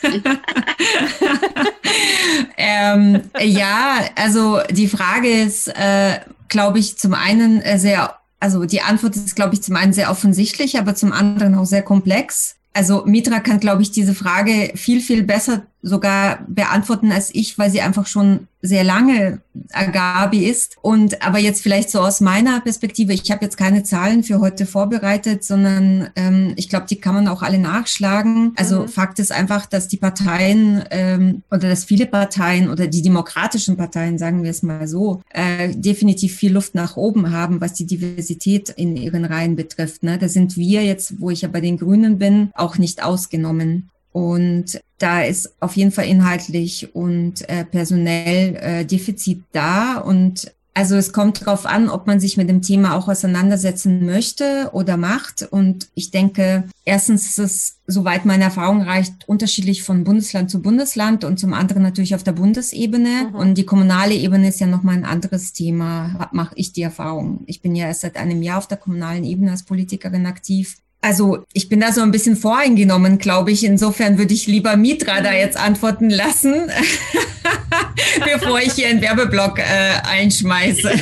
[2.58, 8.82] ähm, ja, also die Frage ist, äh, glaube ich, zum einen äh, sehr, also die
[8.82, 12.56] Antwort ist, glaube ich, zum einen sehr offensichtlich, aber zum anderen auch sehr komplex.
[12.73, 17.69] Also Mitra kann, glaube ich, diese Frage viel, viel besser sogar beantworten als ich, weil
[17.69, 20.78] sie einfach schon sehr lange Agabi ist.
[20.82, 24.65] Und aber jetzt vielleicht so aus meiner Perspektive, ich habe jetzt keine Zahlen für heute
[24.65, 28.54] vorbereitet, sondern ähm, ich glaube, die kann man auch alle nachschlagen.
[28.56, 28.88] Also mhm.
[28.88, 34.17] Fakt ist einfach, dass die Parteien ähm, oder dass viele Parteien oder die demokratischen Parteien,
[34.17, 38.69] sagen wir es mal so, äh, definitiv viel Luft nach oben haben, was die Diversität
[38.69, 40.02] in ihren Reihen betrifft.
[40.02, 40.17] Ne?
[40.17, 43.92] Da sind wir jetzt, wo ich ja bei den Grünen bin, auch nicht ausgenommen.
[44.15, 49.97] Und da ist auf jeden Fall inhaltlich und äh, personell äh, Defizit da.
[49.97, 54.69] Und also es kommt darauf an, ob man sich mit dem Thema auch auseinandersetzen möchte
[54.71, 55.45] oder macht.
[55.51, 61.25] Und ich denke, erstens ist es, soweit meine Erfahrung reicht, unterschiedlich von Bundesland zu Bundesland
[61.25, 63.31] und zum anderen natürlich auf der Bundesebene.
[63.31, 63.35] Mhm.
[63.35, 67.43] Und die kommunale Ebene ist ja nochmal ein anderes Thema, mache ich die Erfahrung.
[67.47, 70.77] Ich bin ja erst seit einem Jahr auf der kommunalen Ebene als Politikerin aktiv.
[71.06, 73.63] Also ich bin da so ein bisschen voreingenommen, glaube ich.
[73.63, 76.56] Insofern würde ich lieber Mitra da jetzt antworten lassen,
[78.25, 80.89] bevor ich hier einen Werbeblock äh, einschmeiße.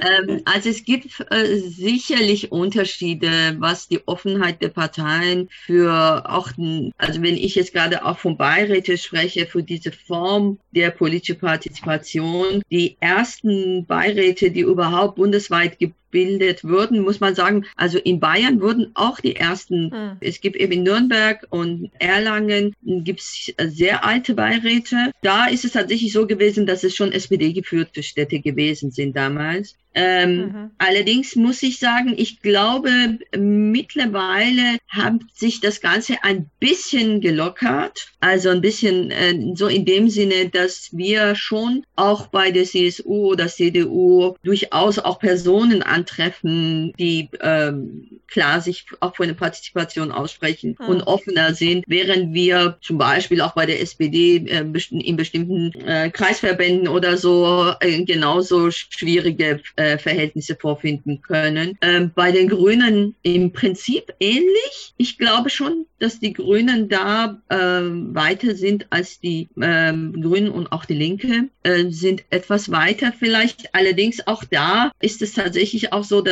[0.00, 6.50] ähm, also es gibt äh, sicherlich Unterschiede, was die Offenheit der Parteien für auch,
[6.98, 12.60] also wenn ich jetzt gerade auch von Beiräte spreche, für diese Form der politischen Partizipation,
[12.72, 18.60] die ersten Beiräte, die überhaupt bundesweit gibt, gebildet wurden, muss man sagen, also in Bayern
[18.60, 20.16] wurden auch die ersten, mhm.
[20.20, 25.12] es gibt eben in Nürnberg und Erlangen gibt es sehr alte Beiräte.
[25.22, 29.76] Da ist es tatsächlich so gewesen, dass es schon SPD-geführte Städte gewesen sind damals.
[29.94, 30.70] Ähm, mhm.
[30.78, 38.12] Allerdings muss ich sagen, ich glaube, mittlerweile hat sich das Ganze ein bisschen gelockert.
[38.20, 43.32] Also ein bisschen äh, so in dem Sinne, dass wir schon auch bei der CSU
[43.32, 50.76] oder CDU durchaus auch Personen antreffen, die ähm, klar sich auch für eine Partizipation aussprechen
[50.78, 50.86] mhm.
[50.86, 56.10] und offener sind, während wir zum Beispiel auch bei der SPD äh, in bestimmten äh,
[56.10, 61.78] Kreisverbänden oder so äh, genauso schwierige äh, Verhältnisse vorfinden können.
[61.80, 64.94] Ähm, bei den Grünen im Prinzip ähnlich.
[64.96, 70.72] Ich glaube schon, dass die Grünen da äh, weiter sind als die äh, Grünen und
[70.72, 73.74] auch die Linke, äh, sind etwas weiter vielleicht.
[73.74, 76.22] Allerdings auch da ist es tatsächlich auch so,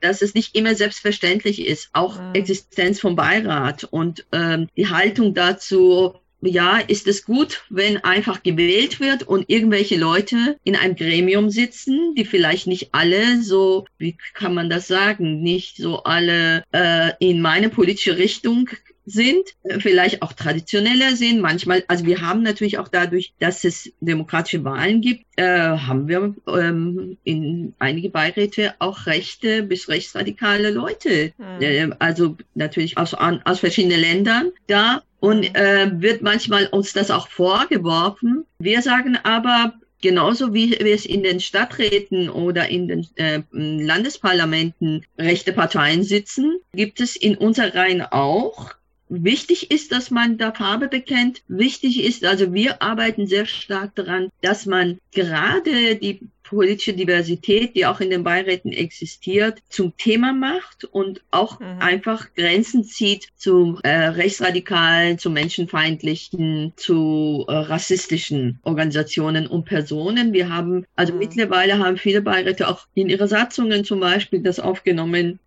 [0.00, 2.34] dass es nicht immer selbstverständlich ist, auch mhm.
[2.34, 9.00] Existenz vom Beirat und ähm, die Haltung dazu, ja, ist es gut, wenn einfach gewählt
[9.00, 14.54] wird und irgendwelche Leute in einem Gremium sitzen, die vielleicht nicht alle so, wie kann
[14.54, 18.70] man das sagen, nicht so alle äh, in meine politische Richtung
[19.06, 21.40] sind, vielleicht auch traditioneller sind.
[21.40, 26.34] Manchmal, also wir haben natürlich auch dadurch, dass es demokratische Wahlen gibt, äh, haben wir
[26.46, 31.32] ähm, in einige Beiräte auch rechte bis rechtsradikale Leute.
[31.38, 31.62] Mhm.
[31.62, 35.02] Äh, also natürlich aus, aus verschiedenen Ländern da.
[35.20, 38.44] Und äh, wird manchmal uns das auch vorgeworfen.
[38.58, 45.04] Wir sagen aber, Genauso wie wir es in den Stadträten oder in den äh, Landesparlamenten
[45.18, 48.74] rechte Parteien sitzen, gibt es in unserer Reihen auch
[49.12, 51.42] Wichtig ist, dass man da Farbe bekennt.
[51.48, 56.20] Wichtig ist, also wir arbeiten sehr stark daran, dass man gerade die
[56.50, 61.78] politische Diversität, die auch in den Beiräten existiert, zum Thema macht und auch mhm.
[61.78, 70.32] einfach Grenzen zieht zu äh, rechtsradikalen, zu menschenfeindlichen, zu äh, rassistischen Organisationen und Personen.
[70.32, 71.20] Wir haben, also mhm.
[71.20, 75.38] mittlerweile haben viele Beiräte auch in ihre Satzungen zum Beispiel das aufgenommen,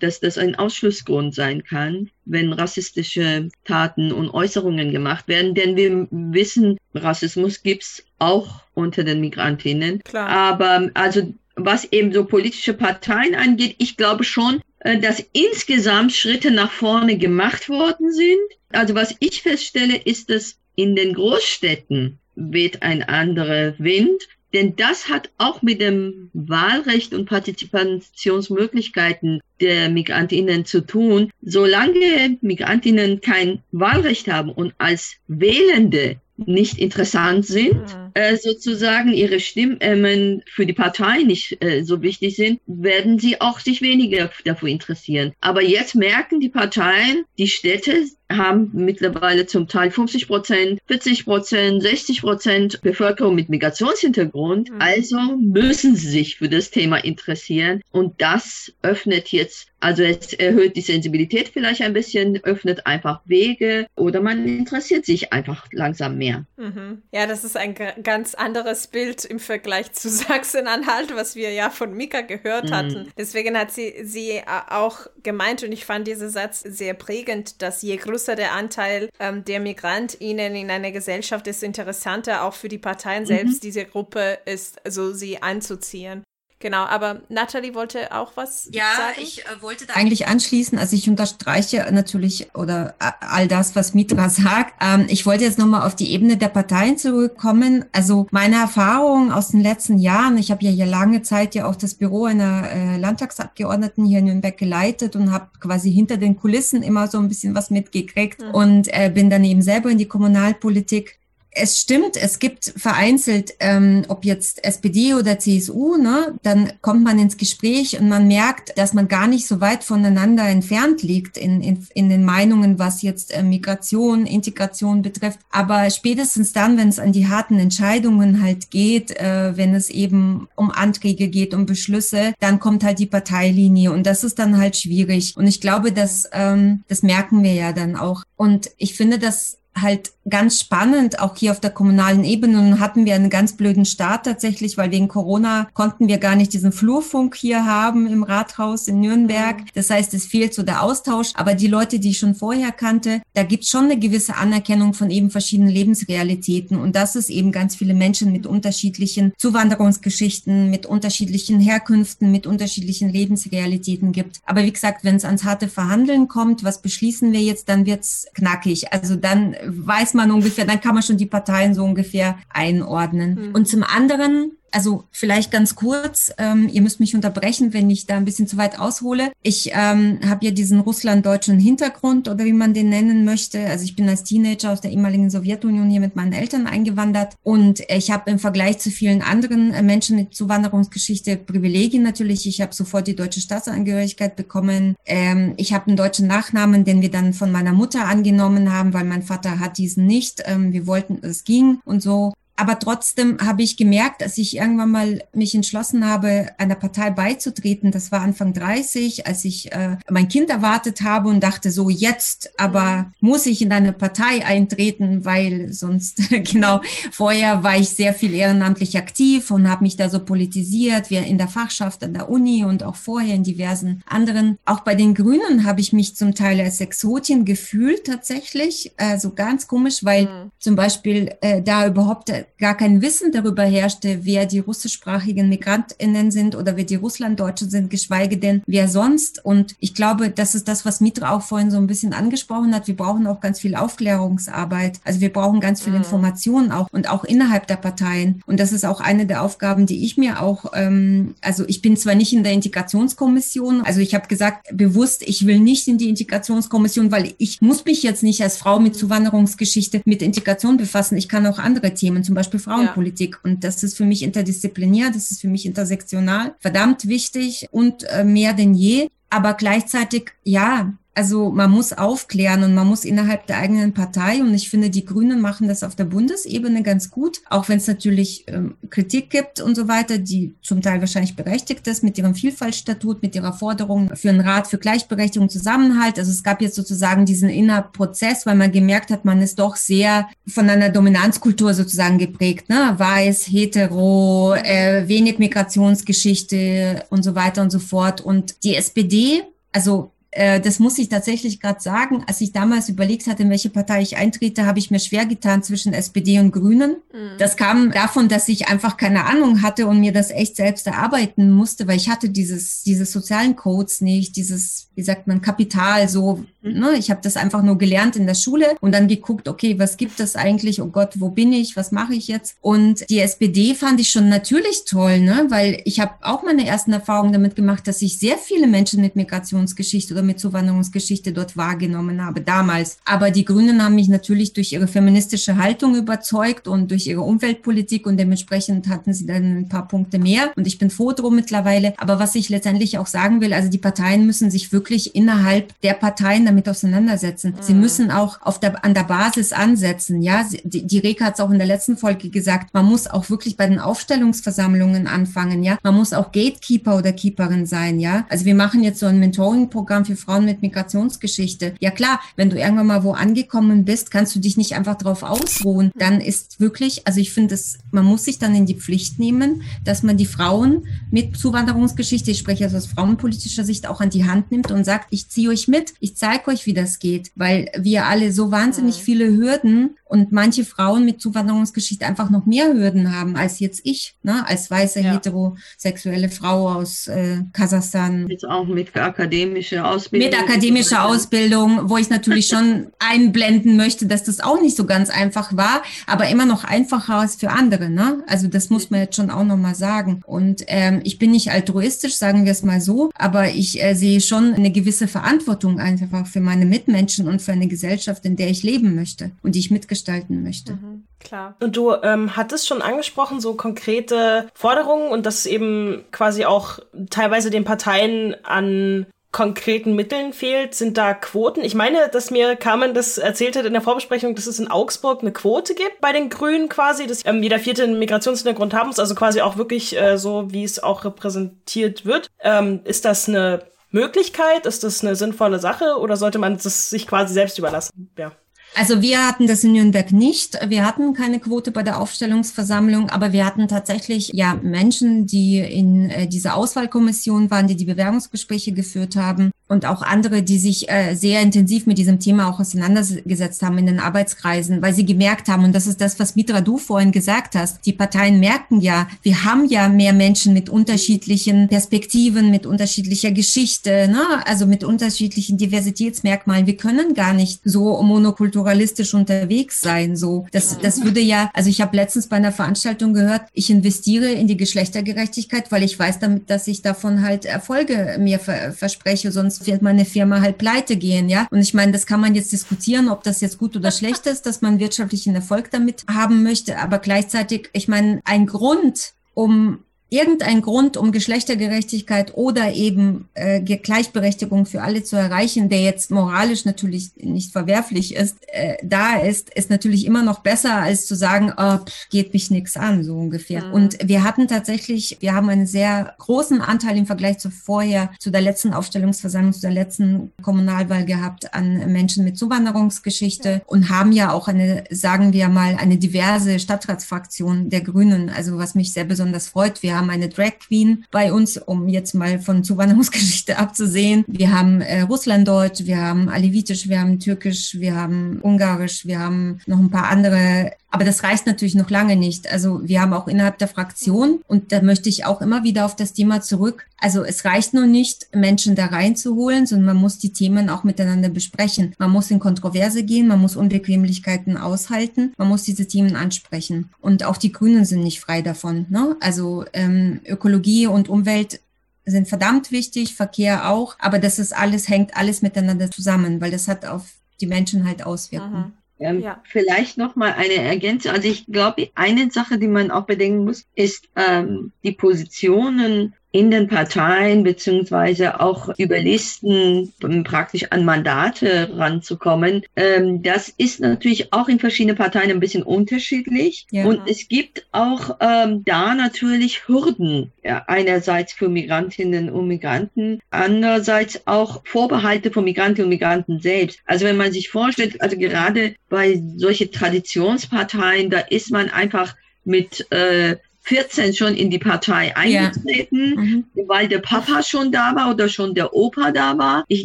[0.00, 5.54] dass das ein Ausschlussgrund sein kann, wenn rassistische Taten und Äußerungen gemacht werden.
[5.54, 10.02] Denn wir wissen, Rassismus gibt's auch unter den Migrantinnen.
[10.02, 10.28] Klar.
[10.28, 16.50] Aber also was eben so politische Parteien angeht, ich glaube schon, äh, dass insgesamt Schritte
[16.50, 18.40] nach vorne gemacht worden sind.
[18.72, 24.28] Also was ich feststelle, ist, dass in den Großstädten weht ein anderer Wind.
[24.52, 31.30] Denn das hat auch mit dem Wahlrecht und Partizipationsmöglichkeiten der Migrantinnen zu tun.
[31.40, 36.16] Solange Migrantinnen kein Wahlrecht haben und als Wählende
[36.46, 38.10] nicht interessant sind, mhm.
[38.14, 43.60] äh, sozusagen ihre Stimmen für die Partei nicht äh, so wichtig sind, werden sie auch
[43.60, 45.32] sich weniger dafür interessieren.
[45.40, 51.82] Aber jetzt merken die Parteien, die Städte haben mittlerweile zum Teil 50 Prozent, 40 Prozent,
[51.82, 54.70] 60 Prozent Bevölkerung mit Migrationshintergrund.
[54.70, 54.76] Mhm.
[54.78, 57.82] Also müssen sie sich für das Thema interessieren.
[57.90, 63.86] Und das öffnet jetzt, also es erhöht die Sensibilität vielleicht ein bisschen, öffnet einfach Wege
[63.96, 66.46] oder man interessiert sich einfach langsam mehr mehr.
[66.56, 67.02] Mhm.
[67.12, 71.94] Ja, das ist ein ganz anderes Bild im Vergleich zu Sachsen-Anhalt, was wir ja von
[71.94, 72.74] Mika gehört mhm.
[72.74, 73.12] hatten.
[73.16, 77.82] Deswegen hat sie, sie äh, auch gemeint, und ich fand diesen Satz sehr prägend, dass
[77.82, 82.78] je größer der Anteil ähm, der MigrantInnen in einer Gesellschaft ist, interessanter auch für die
[82.78, 83.60] Parteien selbst mhm.
[83.60, 86.22] diese Gruppe ist, also sie anzuziehen.
[86.60, 89.14] Genau, aber Natalie wollte auch was ja, sagen.
[89.16, 90.78] Ja, ich äh, wollte da eigentlich anschließen.
[90.78, 94.74] Also ich unterstreiche natürlich oder äh, all das, was Mitra sagt.
[94.78, 97.86] Ähm, ich wollte jetzt nochmal auf die Ebene der Parteien zurückkommen.
[97.92, 101.76] Also meine Erfahrung aus den letzten Jahren, ich habe ja hier lange Zeit ja auch
[101.76, 106.82] das Büro einer äh, Landtagsabgeordneten hier in Nürnberg geleitet und habe quasi hinter den Kulissen
[106.82, 108.50] immer so ein bisschen was mitgekriegt mhm.
[108.50, 111.19] und äh, bin dann eben selber in die Kommunalpolitik
[111.52, 117.18] es stimmt, es gibt vereinzelt, ähm, ob jetzt SPD oder CSU, ne, dann kommt man
[117.18, 121.60] ins Gespräch und man merkt, dass man gar nicht so weit voneinander entfernt liegt in,
[121.60, 125.40] in, in den Meinungen, was jetzt äh, Migration, Integration betrifft.
[125.50, 130.48] Aber spätestens dann, wenn es an die harten Entscheidungen halt geht, äh, wenn es eben
[130.54, 134.76] um Anträge geht, um Beschlüsse, dann kommt halt die Parteilinie und das ist dann halt
[134.76, 135.36] schwierig.
[135.36, 138.22] Und ich glaube, dass ähm, das merken wir ja dann auch.
[138.36, 142.54] Und ich finde, dass halt ganz spannend, auch hier auf der kommunalen Ebene.
[142.54, 146.52] Nun hatten wir einen ganz blöden Start tatsächlich, weil wegen Corona konnten wir gar nicht
[146.52, 149.58] diesen Flurfunk hier haben im Rathaus in Nürnberg.
[149.58, 149.66] Mhm.
[149.74, 151.30] Das heißt, es fehlt so der Austausch.
[151.34, 154.94] Aber die Leute, die ich schon vorher kannte, da gibt es schon eine gewisse Anerkennung
[154.94, 156.78] von eben verschiedenen Lebensrealitäten.
[156.78, 163.08] Und dass es eben ganz viele Menschen mit unterschiedlichen Zuwanderungsgeschichten, mit unterschiedlichen Herkünften, mit unterschiedlichen
[163.08, 164.40] Lebensrealitäten gibt.
[164.44, 168.26] Aber wie gesagt, wenn es ans harte Verhandeln kommt, was beschließen wir jetzt, dann wird's
[168.34, 168.92] knackig.
[168.92, 173.48] Also dann weiß man ungefähr, dann kann man schon die Parteien so ungefähr einordnen.
[173.48, 173.54] Mhm.
[173.54, 178.16] Und zum anderen also vielleicht ganz kurz, ähm, ihr müsst mich unterbrechen, wenn ich da
[178.16, 179.32] ein bisschen zu weit aushole.
[179.42, 183.66] Ich ähm, habe ja diesen russlanddeutschen Hintergrund oder wie man den nennen möchte.
[183.66, 187.80] Also ich bin als Teenager aus der ehemaligen Sowjetunion hier mit meinen Eltern eingewandert und
[187.88, 192.46] ich habe im Vergleich zu vielen anderen äh, Menschen mit Zuwanderungsgeschichte Privilegien natürlich.
[192.46, 194.96] Ich habe sofort die deutsche Staatsangehörigkeit bekommen.
[195.06, 199.04] Ähm, ich habe einen deutschen Nachnamen, den wir dann von meiner Mutter angenommen haben, weil
[199.04, 200.42] mein Vater hat diesen nicht.
[200.46, 202.32] Ähm, wir wollten, es ging und so.
[202.60, 207.90] Aber trotzdem habe ich gemerkt, dass ich irgendwann mal mich entschlossen habe, einer Partei beizutreten.
[207.90, 212.52] Das war Anfang 30, als ich äh, mein Kind erwartet habe und dachte so, jetzt
[212.58, 218.34] aber muss ich in eine Partei eintreten, weil sonst, genau, vorher war ich sehr viel
[218.34, 222.66] ehrenamtlich aktiv und habe mich da so politisiert, wie in der Fachschaft an der Uni
[222.66, 224.58] und auch vorher in diversen anderen.
[224.66, 228.92] Auch bei den Grünen habe ich mich zum Teil als Exotin gefühlt tatsächlich.
[228.98, 230.50] Also ganz komisch, weil mhm.
[230.58, 236.54] zum Beispiel äh, da überhaupt gar kein Wissen darüber herrschte, wer die russischsprachigen MigrantInnen sind
[236.54, 239.44] oder wer die Russlanddeutsche sind, geschweige denn wer sonst.
[239.44, 242.86] Und ich glaube, das ist das, was Mitra auch vorhin so ein bisschen angesprochen hat.
[242.86, 245.00] Wir brauchen auch ganz viel Aufklärungsarbeit.
[245.04, 246.00] Also wir brauchen ganz viel mhm.
[246.00, 248.42] Informationen auch und auch innerhalb der Parteien.
[248.46, 251.96] Und das ist auch eine der Aufgaben, die ich mir auch, ähm, also ich bin
[251.96, 256.08] zwar nicht in der Integrationskommission, also ich habe gesagt, bewusst, ich will nicht in die
[256.08, 261.16] Integrationskommission, weil ich muss mich jetzt nicht als Frau mit Zuwanderungsgeschichte mit Integration befassen.
[261.16, 263.34] Ich kann auch andere Themen, zum Beispiel Beispiel Frauenpolitik.
[263.42, 263.50] Ja.
[263.50, 268.24] Und das ist für mich interdisziplinär, das ist für mich intersektional, verdammt wichtig und äh,
[268.24, 269.08] mehr denn je.
[269.30, 274.54] Aber gleichzeitig, ja, also man muss aufklären und man muss innerhalb der eigenen Partei und
[274.54, 278.44] ich finde, die Grünen machen das auf der Bundesebene ganz gut, auch wenn es natürlich
[278.46, 283.22] ähm, Kritik gibt und so weiter, die zum Teil wahrscheinlich berechtigt ist mit ihrem Vielfaltstatut,
[283.22, 286.18] mit ihrer Forderung für einen Rat für Gleichberechtigung, Zusammenhalt.
[286.18, 290.28] Also es gab jetzt sozusagen diesen Innerprozess, weil man gemerkt hat, man ist doch sehr
[290.46, 292.94] von einer Dominanzkultur sozusagen geprägt, ne?
[292.96, 298.20] weiß, hetero, äh, wenig Migrationsgeschichte und so weiter und so fort.
[298.20, 299.42] Und die SPD,
[299.72, 303.70] also äh, das muss ich tatsächlich gerade sagen, als ich damals überlegt hatte, in welche
[303.70, 306.96] Partei ich eintrete, habe ich mir schwer getan zwischen SPD und Grünen.
[307.12, 307.38] Mhm.
[307.38, 311.50] Das kam davon, dass ich einfach keine Ahnung hatte und mir das echt selbst erarbeiten
[311.50, 316.44] musste, weil ich hatte dieses, diese sozialen Codes nicht, dieses, wie sagt man, Kapital so.
[316.62, 316.78] Mhm.
[316.78, 316.92] Ne?
[316.96, 320.20] Ich habe das einfach nur gelernt in der Schule und dann geguckt, okay, was gibt
[320.20, 320.80] es eigentlich?
[320.80, 321.76] Oh Gott, wo bin ich?
[321.76, 322.54] Was mache ich jetzt?
[322.60, 325.46] Und die SPD fand ich schon natürlich toll, ne?
[325.48, 329.16] weil ich habe auch meine ersten Erfahrungen damit gemacht, dass ich sehr viele Menschen mit
[329.16, 332.98] Migrationsgeschichte oder mit Zuwanderungsgeschichte dort wahrgenommen habe, damals.
[333.04, 338.06] Aber die Grünen haben mich natürlich durch ihre feministische Haltung überzeugt und durch ihre Umweltpolitik
[338.06, 341.94] und dementsprechend hatten sie dann ein paar Punkte mehr und ich bin froh drum mittlerweile.
[341.96, 345.94] Aber was ich letztendlich auch sagen will, also die Parteien müssen sich wirklich innerhalb der
[345.94, 347.54] Parteien damit auseinandersetzen.
[347.56, 347.62] Mhm.
[347.62, 350.22] Sie müssen auch auf der, an der Basis ansetzen.
[350.22, 353.30] Ja, die, die Reka hat es auch in der letzten Folge gesagt, man muss auch
[353.30, 355.62] wirklich bei den Aufstellungsversammlungen anfangen.
[355.62, 358.00] Ja, man muss auch Gatekeeper oder Keeperin sein.
[358.00, 361.74] Ja, also wir machen jetzt so ein Mentoring-Programm für Frauen mit Migrationsgeschichte.
[361.80, 365.22] Ja klar, wenn du irgendwann mal wo angekommen bist, kannst du dich nicht einfach drauf
[365.22, 365.92] ausruhen.
[365.94, 369.62] Dann ist wirklich, also ich finde es, man muss sich dann in die Pflicht nehmen,
[369.84, 374.24] dass man die Frauen mit Zuwanderungsgeschichte, ich spreche also aus frauenpolitischer Sicht, auch an die
[374.24, 377.70] Hand nimmt und sagt, ich ziehe euch mit, ich zeige euch, wie das geht, weil
[377.78, 379.02] wir alle so wahnsinnig mhm.
[379.02, 384.16] viele Hürden und manche Frauen mit Zuwanderungsgeschichte einfach noch mehr Hürden haben als jetzt ich,
[384.22, 385.12] ne, als weiße ja.
[385.12, 388.28] heterosexuelle Frau aus äh, Kasachstan.
[388.28, 390.30] Jetzt auch mit akademischer Ausbildung.
[390.30, 395.10] Mit akademischer Ausbildung, wo ich natürlich schon einblenden möchte, dass das auch nicht so ganz
[395.10, 397.90] einfach war, aber immer noch einfacher als für andere.
[397.90, 398.22] Ne?
[398.26, 400.22] Also das muss man jetzt schon auch nochmal sagen.
[400.26, 404.20] Und ähm, ich bin nicht altruistisch, sagen wir es mal so, aber ich äh, sehe
[404.20, 408.62] schon eine gewisse Verantwortung einfach für meine Mitmenschen und für eine Gesellschaft, in der ich
[408.62, 410.72] leben möchte und die ich mitgestalten gestalten möchte.
[410.72, 411.56] Mhm, klar.
[411.60, 416.78] Und du ähm, hattest schon angesprochen, so konkrete Forderungen und dass eben quasi auch
[417.10, 421.62] teilweise den Parteien an konkreten Mitteln fehlt, sind da Quoten.
[421.62, 425.22] Ich meine, dass mir Carmen das erzählt hat in der Vorbesprechung, dass es in Augsburg
[425.22, 428.98] eine Quote gibt bei den Grünen quasi, dass ähm, jeder vierte einen Migrationshintergrund haben muss,
[428.98, 432.28] also quasi auch wirklich äh, so, wie es auch repräsentiert wird.
[432.40, 434.66] Ähm, ist das eine Möglichkeit?
[434.66, 438.12] Ist das eine sinnvolle Sache oder sollte man das sich quasi selbst überlassen?
[438.18, 438.32] Ja.
[438.74, 440.58] Also wir hatten das in Nürnberg nicht.
[440.68, 446.08] Wir hatten keine Quote bei der Aufstellungsversammlung, aber wir hatten tatsächlich ja Menschen, die in
[446.10, 451.14] äh, dieser Auswahlkommission waren, die die Bewerbungsgespräche geführt haben und auch andere, die sich äh,
[451.14, 455.64] sehr intensiv mit diesem Thema auch auseinandergesetzt haben in den Arbeitskreisen, weil sie gemerkt haben,
[455.64, 459.44] und das ist das, was Mitra du vorhin gesagt hast, die Parteien merken ja, wir
[459.44, 464.22] haben ja mehr Menschen mit unterschiedlichen Perspektiven, mit unterschiedlicher Geschichte, ne?
[464.46, 466.66] also mit unterschiedlichen Diversitätsmerkmalen.
[466.66, 470.16] Wir können gar nicht so monokulturell pluralistisch unterwegs sein.
[470.16, 474.30] So, das, das würde ja, also ich habe letztens bei einer Veranstaltung gehört, ich investiere
[474.30, 479.32] in die Geschlechtergerechtigkeit, weil ich weiß damit, dass ich davon halt Erfolge mir ver verspreche,
[479.32, 481.46] sonst wird meine Firma halt pleite gehen, ja.
[481.50, 484.44] Und ich meine, das kann man jetzt diskutieren, ob das jetzt gut oder schlecht ist,
[484.44, 489.78] dass man wirtschaftlichen Erfolg damit haben möchte, aber gleichzeitig, ich meine, ein Grund, um
[490.10, 496.64] irgendein Grund, um Geschlechtergerechtigkeit oder eben äh, Gleichberechtigung für alle zu erreichen, der jetzt moralisch
[496.64, 501.52] natürlich nicht verwerflich ist, äh, da ist, ist natürlich immer noch besser, als zu sagen,
[501.56, 503.66] oh, pff, geht mich nichts an, so ungefähr.
[503.66, 503.72] Mhm.
[503.72, 508.30] Und wir hatten tatsächlich, wir haben einen sehr großen Anteil im Vergleich zu vorher, zu
[508.30, 513.60] der letzten Aufstellungsversammlung, zu der letzten Kommunalwahl gehabt an Menschen mit Zuwanderungsgeschichte mhm.
[513.66, 518.74] und haben ja auch eine, sagen wir mal, eine diverse Stadtratsfraktion der Grünen, also was
[518.74, 519.84] mich sehr besonders freut.
[519.84, 524.24] Wir haben eine Drag Queen bei uns, um jetzt mal von Zuwanderungsgeschichte abzusehen.
[524.26, 529.60] Wir haben äh, Russlanddeutsch, wir haben Alevitisch, wir haben Türkisch, wir haben Ungarisch, wir haben
[529.66, 532.50] noch ein paar andere aber das reicht natürlich noch lange nicht.
[532.50, 535.94] Also wir haben auch innerhalb der Fraktion, und da möchte ich auch immer wieder auf
[535.94, 540.32] das Thema zurück, also es reicht nur nicht, Menschen da reinzuholen, sondern man muss die
[540.32, 541.94] Themen auch miteinander besprechen.
[541.98, 546.90] Man muss in Kontroverse gehen, man muss Unbequemlichkeiten aushalten, man muss diese Themen ansprechen.
[547.00, 548.86] Und auch die Grünen sind nicht frei davon.
[548.90, 549.16] Ne?
[549.20, 551.60] Also ähm, Ökologie und Umwelt
[552.04, 556.68] sind verdammt wichtig, Verkehr auch, aber das ist alles, hängt alles miteinander zusammen, weil das
[556.68, 557.04] hat auf
[557.40, 558.66] die Menschen halt Auswirkungen.
[558.66, 558.79] Mhm.
[559.00, 559.42] Ähm, ja.
[559.44, 561.12] Vielleicht noch mal eine Ergänzung.
[561.12, 566.50] Also ich glaube, eine Sache, die man auch bedenken muss, ist ähm, die Positionen in
[566.50, 572.62] den Parteien beziehungsweise auch über Listen um praktisch an Mandate ranzukommen.
[572.76, 576.66] Ähm, das ist natürlich auch in verschiedenen Parteien ein bisschen unterschiedlich.
[576.70, 576.84] Ja.
[576.84, 580.32] Und es gibt auch ähm, da natürlich Hürden.
[580.44, 586.78] Ja, einerseits für Migrantinnen und Migranten, andererseits auch Vorbehalte von Migrantinnen und Migranten selbst.
[586.86, 592.14] Also wenn man sich vorstellt, also gerade bei solche Traditionsparteien, da ist man einfach
[592.44, 596.20] mit äh, 14 schon in die Partei eingetreten, ja.
[596.20, 596.44] mhm.
[596.66, 599.64] weil der Papa schon da war oder schon der Opa da war.
[599.68, 599.84] Ich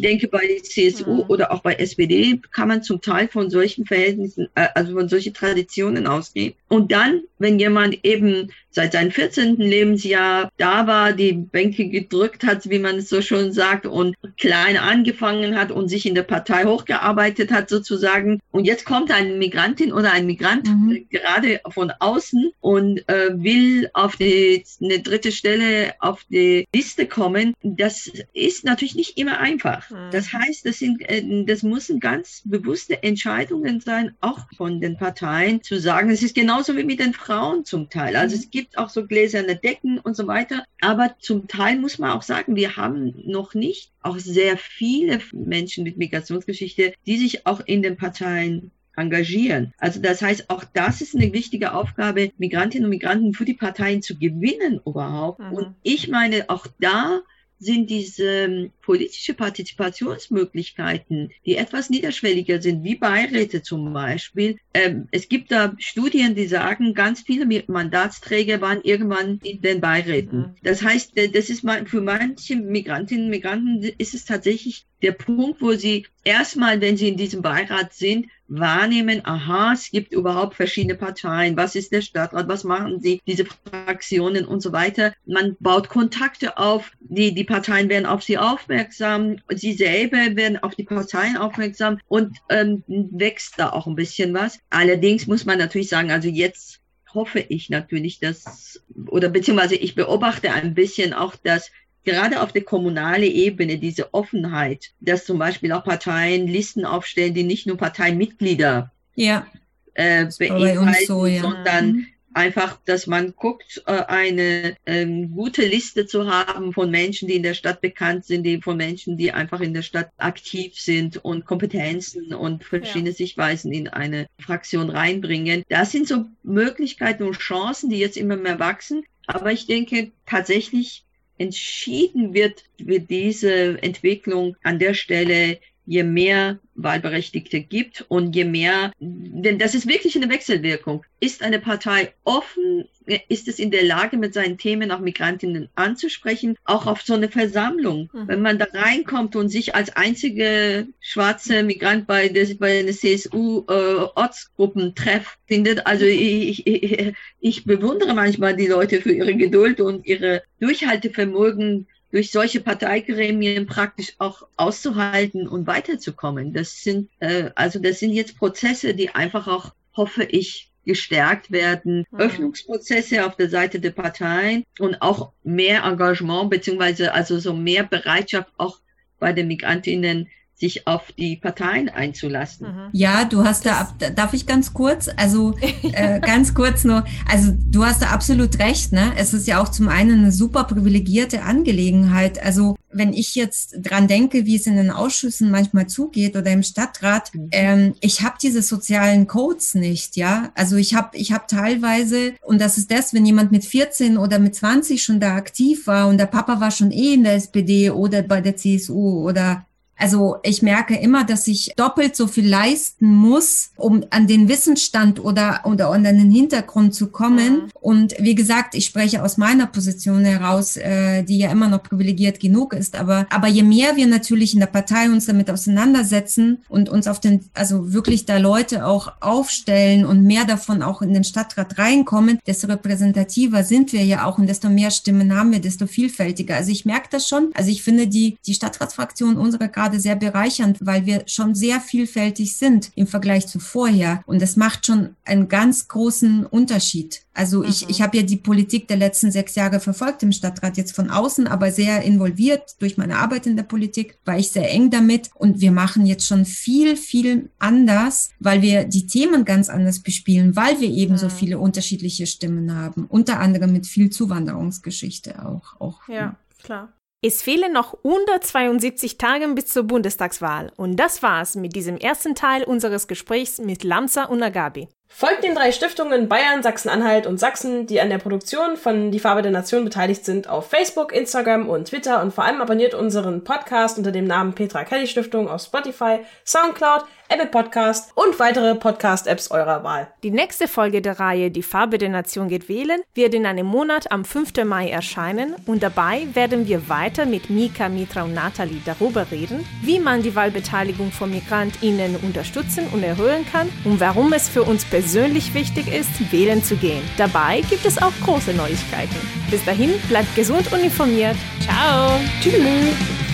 [0.00, 1.24] denke, bei CSU mhm.
[1.28, 5.34] oder auch bei SPD kann man zum Teil von solchen Verhältnissen, äh, also von solchen
[5.34, 6.54] Traditionen ausgehen.
[6.68, 9.56] Und dann, wenn jemand eben seit seinem 14.
[9.56, 14.76] Lebensjahr da war, die Bänke gedrückt hat, wie man es so schon sagt, und klein
[14.76, 18.40] angefangen hat und sich in der Partei hochgearbeitet hat sozusagen.
[18.50, 21.06] Und jetzt kommt eine Migrantin oder ein Migrant mhm.
[21.08, 27.54] gerade von außen und äh, will auf die, eine dritte Stelle auf die Liste kommen.
[27.62, 29.88] Das ist natürlich nicht immer einfach.
[29.88, 30.10] Mhm.
[30.12, 35.62] Das heißt, das sind, äh, das müssen ganz bewusste Entscheidungen sein, auch von den Parteien,
[35.62, 38.16] zu sagen, es ist genauso wie mit den Frauen zum Teil.
[38.16, 38.42] Also mhm.
[38.42, 40.64] es gibt gibt auch so gläserne Decken und so weiter.
[40.80, 45.84] Aber zum Teil muss man auch sagen, wir haben noch nicht auch sehr viele Menschen
[45.84, 49.74] mit Migrationsgeschichte, die sich auch in den Parteien engagieren.
[49.78, 54.00] Also das heißt, auch das ist eine wichtige Aufgabe, Migrantinnen und Migranten für die Parteien
[54.02, 55.38] zu gewinnen überhaupt.
[55.38, 55.52] Mhm.
[55.52, 57.20] Und ich meine, auch da
[57.58, 64.58] sind diese ähm, politische Partizipationsmöglichkeiten, die etwas niederschwelliger sind, wie Beiräte zum Beispiel.
[64.74, 70.38] Ähm, es gibt da Studien, die sagen, ganz viele Mandatsträger waren irgendwann in den Beiräten.
[70.38, 70.54] Mhm.
[70.62, 75.72] Das heißt, das ist für manche Migrantinnen und Migranten ist es tatsächlich der Punkt, wo
[75.72, 81.56] sie erstmal, wenn sie in diesem Beirat sind, wahrnehmen, aha, es gibt überhaupt verschiedene Parteien,
[81.56, 85.12] was ist der Stadtrat, was machen sie, diese Fraktionen und so weiter.
[85.26, 90.74] Man baut Kontakte auf, die, die Parteien werden auf sie aufmerksam, sie selber werden auf
[90.74, 94.58] die Parteien aufmerksam und ähm, wächst da auch ein bisschen was.
[94.70, 96.80] Allerdings muss man natürlich sagen, also jetzt
[97.12, 101.70] hoffe ich natürlich, dass, oder beziehungsweise ich beobachte ein bisschen auch, dass
[102.06, 107.42] gerade auf der kommunalen Ebene diese Offenheit, dass zum Beispiel auch Parteien Listen aufstellen, die
[107.42, 109.46] nicht nur Parteimitglieder ja.
[109.94, 111.42] äh, beinhalten, so, ja.
[111.42, 112.06] sondern mhm.
[112.32, 117.42] einfach, dass man guckt, äh, eine ähm, gute Liste zu haben von Menschen, die in
[117.42, 121.44] der Stadt bekannt sind, die von Menschen, die einfach in der Stadt aktiv sind und
[121.44, 123.16] Kompetenzen und verschiedene ja.
[123.16, 125.64] Sichtweisen in eine Fraktion reinbringen.
[125.68, 129.02] Das sind so Möglichkeiten und Chancen, die jetzt immer mehr wachsen.
[129.26, 131.05] Aber ich denke tatsächlich,
[131.38, 138.92] entschieden wird, wird diese Entwicklung an der Stelle je mehr Wahlberechtigte gibt und je mehr,
[138.98, 141.04] denn das ist wirklich eine Wechselwirkung.
[141.20, 142.88] Ist eine Partei offen,
[143.28, 147.28] ist es in der Lage, mit seinen Themen auch Migrantinnen anzusprechen, auch auf so eine
[147.28, 148.10] Versammlung.
[148.12, 148.28] Mhm.
[148.28, 153.64] Wenn man da reinkommt und sich als einzige schwarze Migrant bei der, bei einer CSU
[153.68, 160.06] äh, Ortsgruppentreff findet, also ich, ich, ich bewundere manchmal die Leute für ihre Geduld und
[160.06, 166.52] ihre Durchhaltevermögen, durch solche Parteigremien praktisch auch auszuhalten und weiterzukommen.
[166.52, 172.06] Das sind äh, also das sind jetzt Prozesse, die einfach auch, hoffe ich, gestärkt werden,
[172.10, 172.18] mhm.
[172.18, 178.50] Öffnungsprozesse auf der Seite der Parteien und auch mehr Engagement beziehungsweise also so mehr Bereitschaft
[178.56, 178.78] auch
[179.18, 180.28] bei den Migrantinnen
[180.58, 182.66] sich auf die Parteien einzulassen.
[182.66, 182.88] Mhm.
[182.92, 187.84] Ja, du hast da, darf ich ganz kurz, also äh, ganz kurz nur, also du
[187.84, 189.12] hast da absolut recht, ne?
[189.16, 192.42] Es ist ja auch zum einen eine super privilegierte Angelegenheit.
[192.42, 196.62] Also wenn ich jetzt dran denke, wie es in den Ausschüssen manchmal zugeht oder im
[196.62, 197.48] Stadtrat, mhm.
[197.52, 200.52] ähm, ich habe diese sozialen Codes nicht, ja.
[200.54, 204.38] Also ich habe ich habe teilweise, und das ist das, wenn jemand mit 14 oder
[204.38, 207.90] mit 20 schon da aktiv war und der Papa war schon eh in der SPD
[207.90, 209.65] oder bei der CSU oder
[209.98, 215.22] also ich merke immer, dass ich doppelt so viel leisten muss, um an den Wissensstand
[215.22, 217.54] oder, oder an den Hintergrund zu kommen.
[217.54, 217.70] Mhm.
[217.80, 222.40] Und wie gesagt, ich spreche aus meiner Position heraus, äh, die ja immer noch privilegiert
[222.40, 222.96] genug ist.
[222.96, 227.20] Aber, aber je mehr wir natürlich in der Partei uns damit auseinandersetzen und uns auf
[227.20, 232.38] den, also wirklich da Leute auch aufstellen und mehr davon auch in den Stadtrat reinkommen,
[232.46, 236.56] desto repräsentativer sind wir ja auch und desto mehr Stimmen haben wir, desto vielfältiger.
[236.56, 237.50] Also ich merke das schon.
[237.54, 242.56] Also ich finde die, die Stadtratsfraktion unserer gerade sehr bereichernd, weil wir schon sehr vielfältig
[242.56, 244.22] sind im Vergleich zu vorher.
[244.26, 247.22] Und das macht schon einen ganz großen Unterschied.
[247.34, 247.68] Also mhm.
[247.68, 251.10] ich, ich habe ja die Politik der letzten sechs Jahre verfolgt im Stadtrat, jetzt von
[251.10, 255.30] außen, aber sehr involviert durch meine Arbeit in der Politik, war ich sehr eng damit.
[255.34, 260.56] Und wir machen jetzt schon viel, viel anders, weil wir die Themen ganz anders bespielen,
[260.56, 261.18] weil wir eben mhm.
[261.18, 263.06] so viele unterschiedliche Stimmen haben.
[263.06, 265.80] Unter anderem mit viel Zuwanderungsgeschichte auch.
[265.80, 266.92] auch ja, klar.
[267.28, 272.62] Es fehlen noch 172 Tage bis zur Bundestagswahl und das war's mit diesem ersten Teil
[272.62, 274.86] unseres Gesprächs mit Lamsa und Agabi.
[275.08, 279.40] Folgt den drei Stiftungen Bayern, Sachsen-Anhalt und Sachsen, die an der Produktion von Die Farbe
[279.40, 283.96] der Nation beteiligt sind, auf Facebook, Instagram und Twitter und vor allem abonniert unseren Podcast
[283.96, 289.82] unter dem Namen Petra Kelly Stiftung auf Spotify, Soundcloud, Apple Podcast und weitere Podcast-Apps eurer
[289.82, 290.08] Wahl.
[290.22, 294.12] Die nächste Folge der Reihe Die Farbe der Nation geht wählen wird in einem Monat
[294.12, 294.64] am 5.
[294.64, 299.98] Mai erscheinen und dabei werden wir weiter mit Mika, Mitra und Nathalie darüber reden, wie
[299.98, 305.52] man die Wahlbeteiligung von MigrantInnen unterstützen und erhöhen kann und warum es für uns persönlich
[305.52, 307.02] wichtig ist, wählen zu gehen.
[307.18, 309.14] Dabei gibt es auch große Neuigkeiten.
[309.50, 311.36] Bis dahin, bleibt gesund und informiert.
[311.60, 312.18] Ciao.
[312.40, 313.25] Tschüss.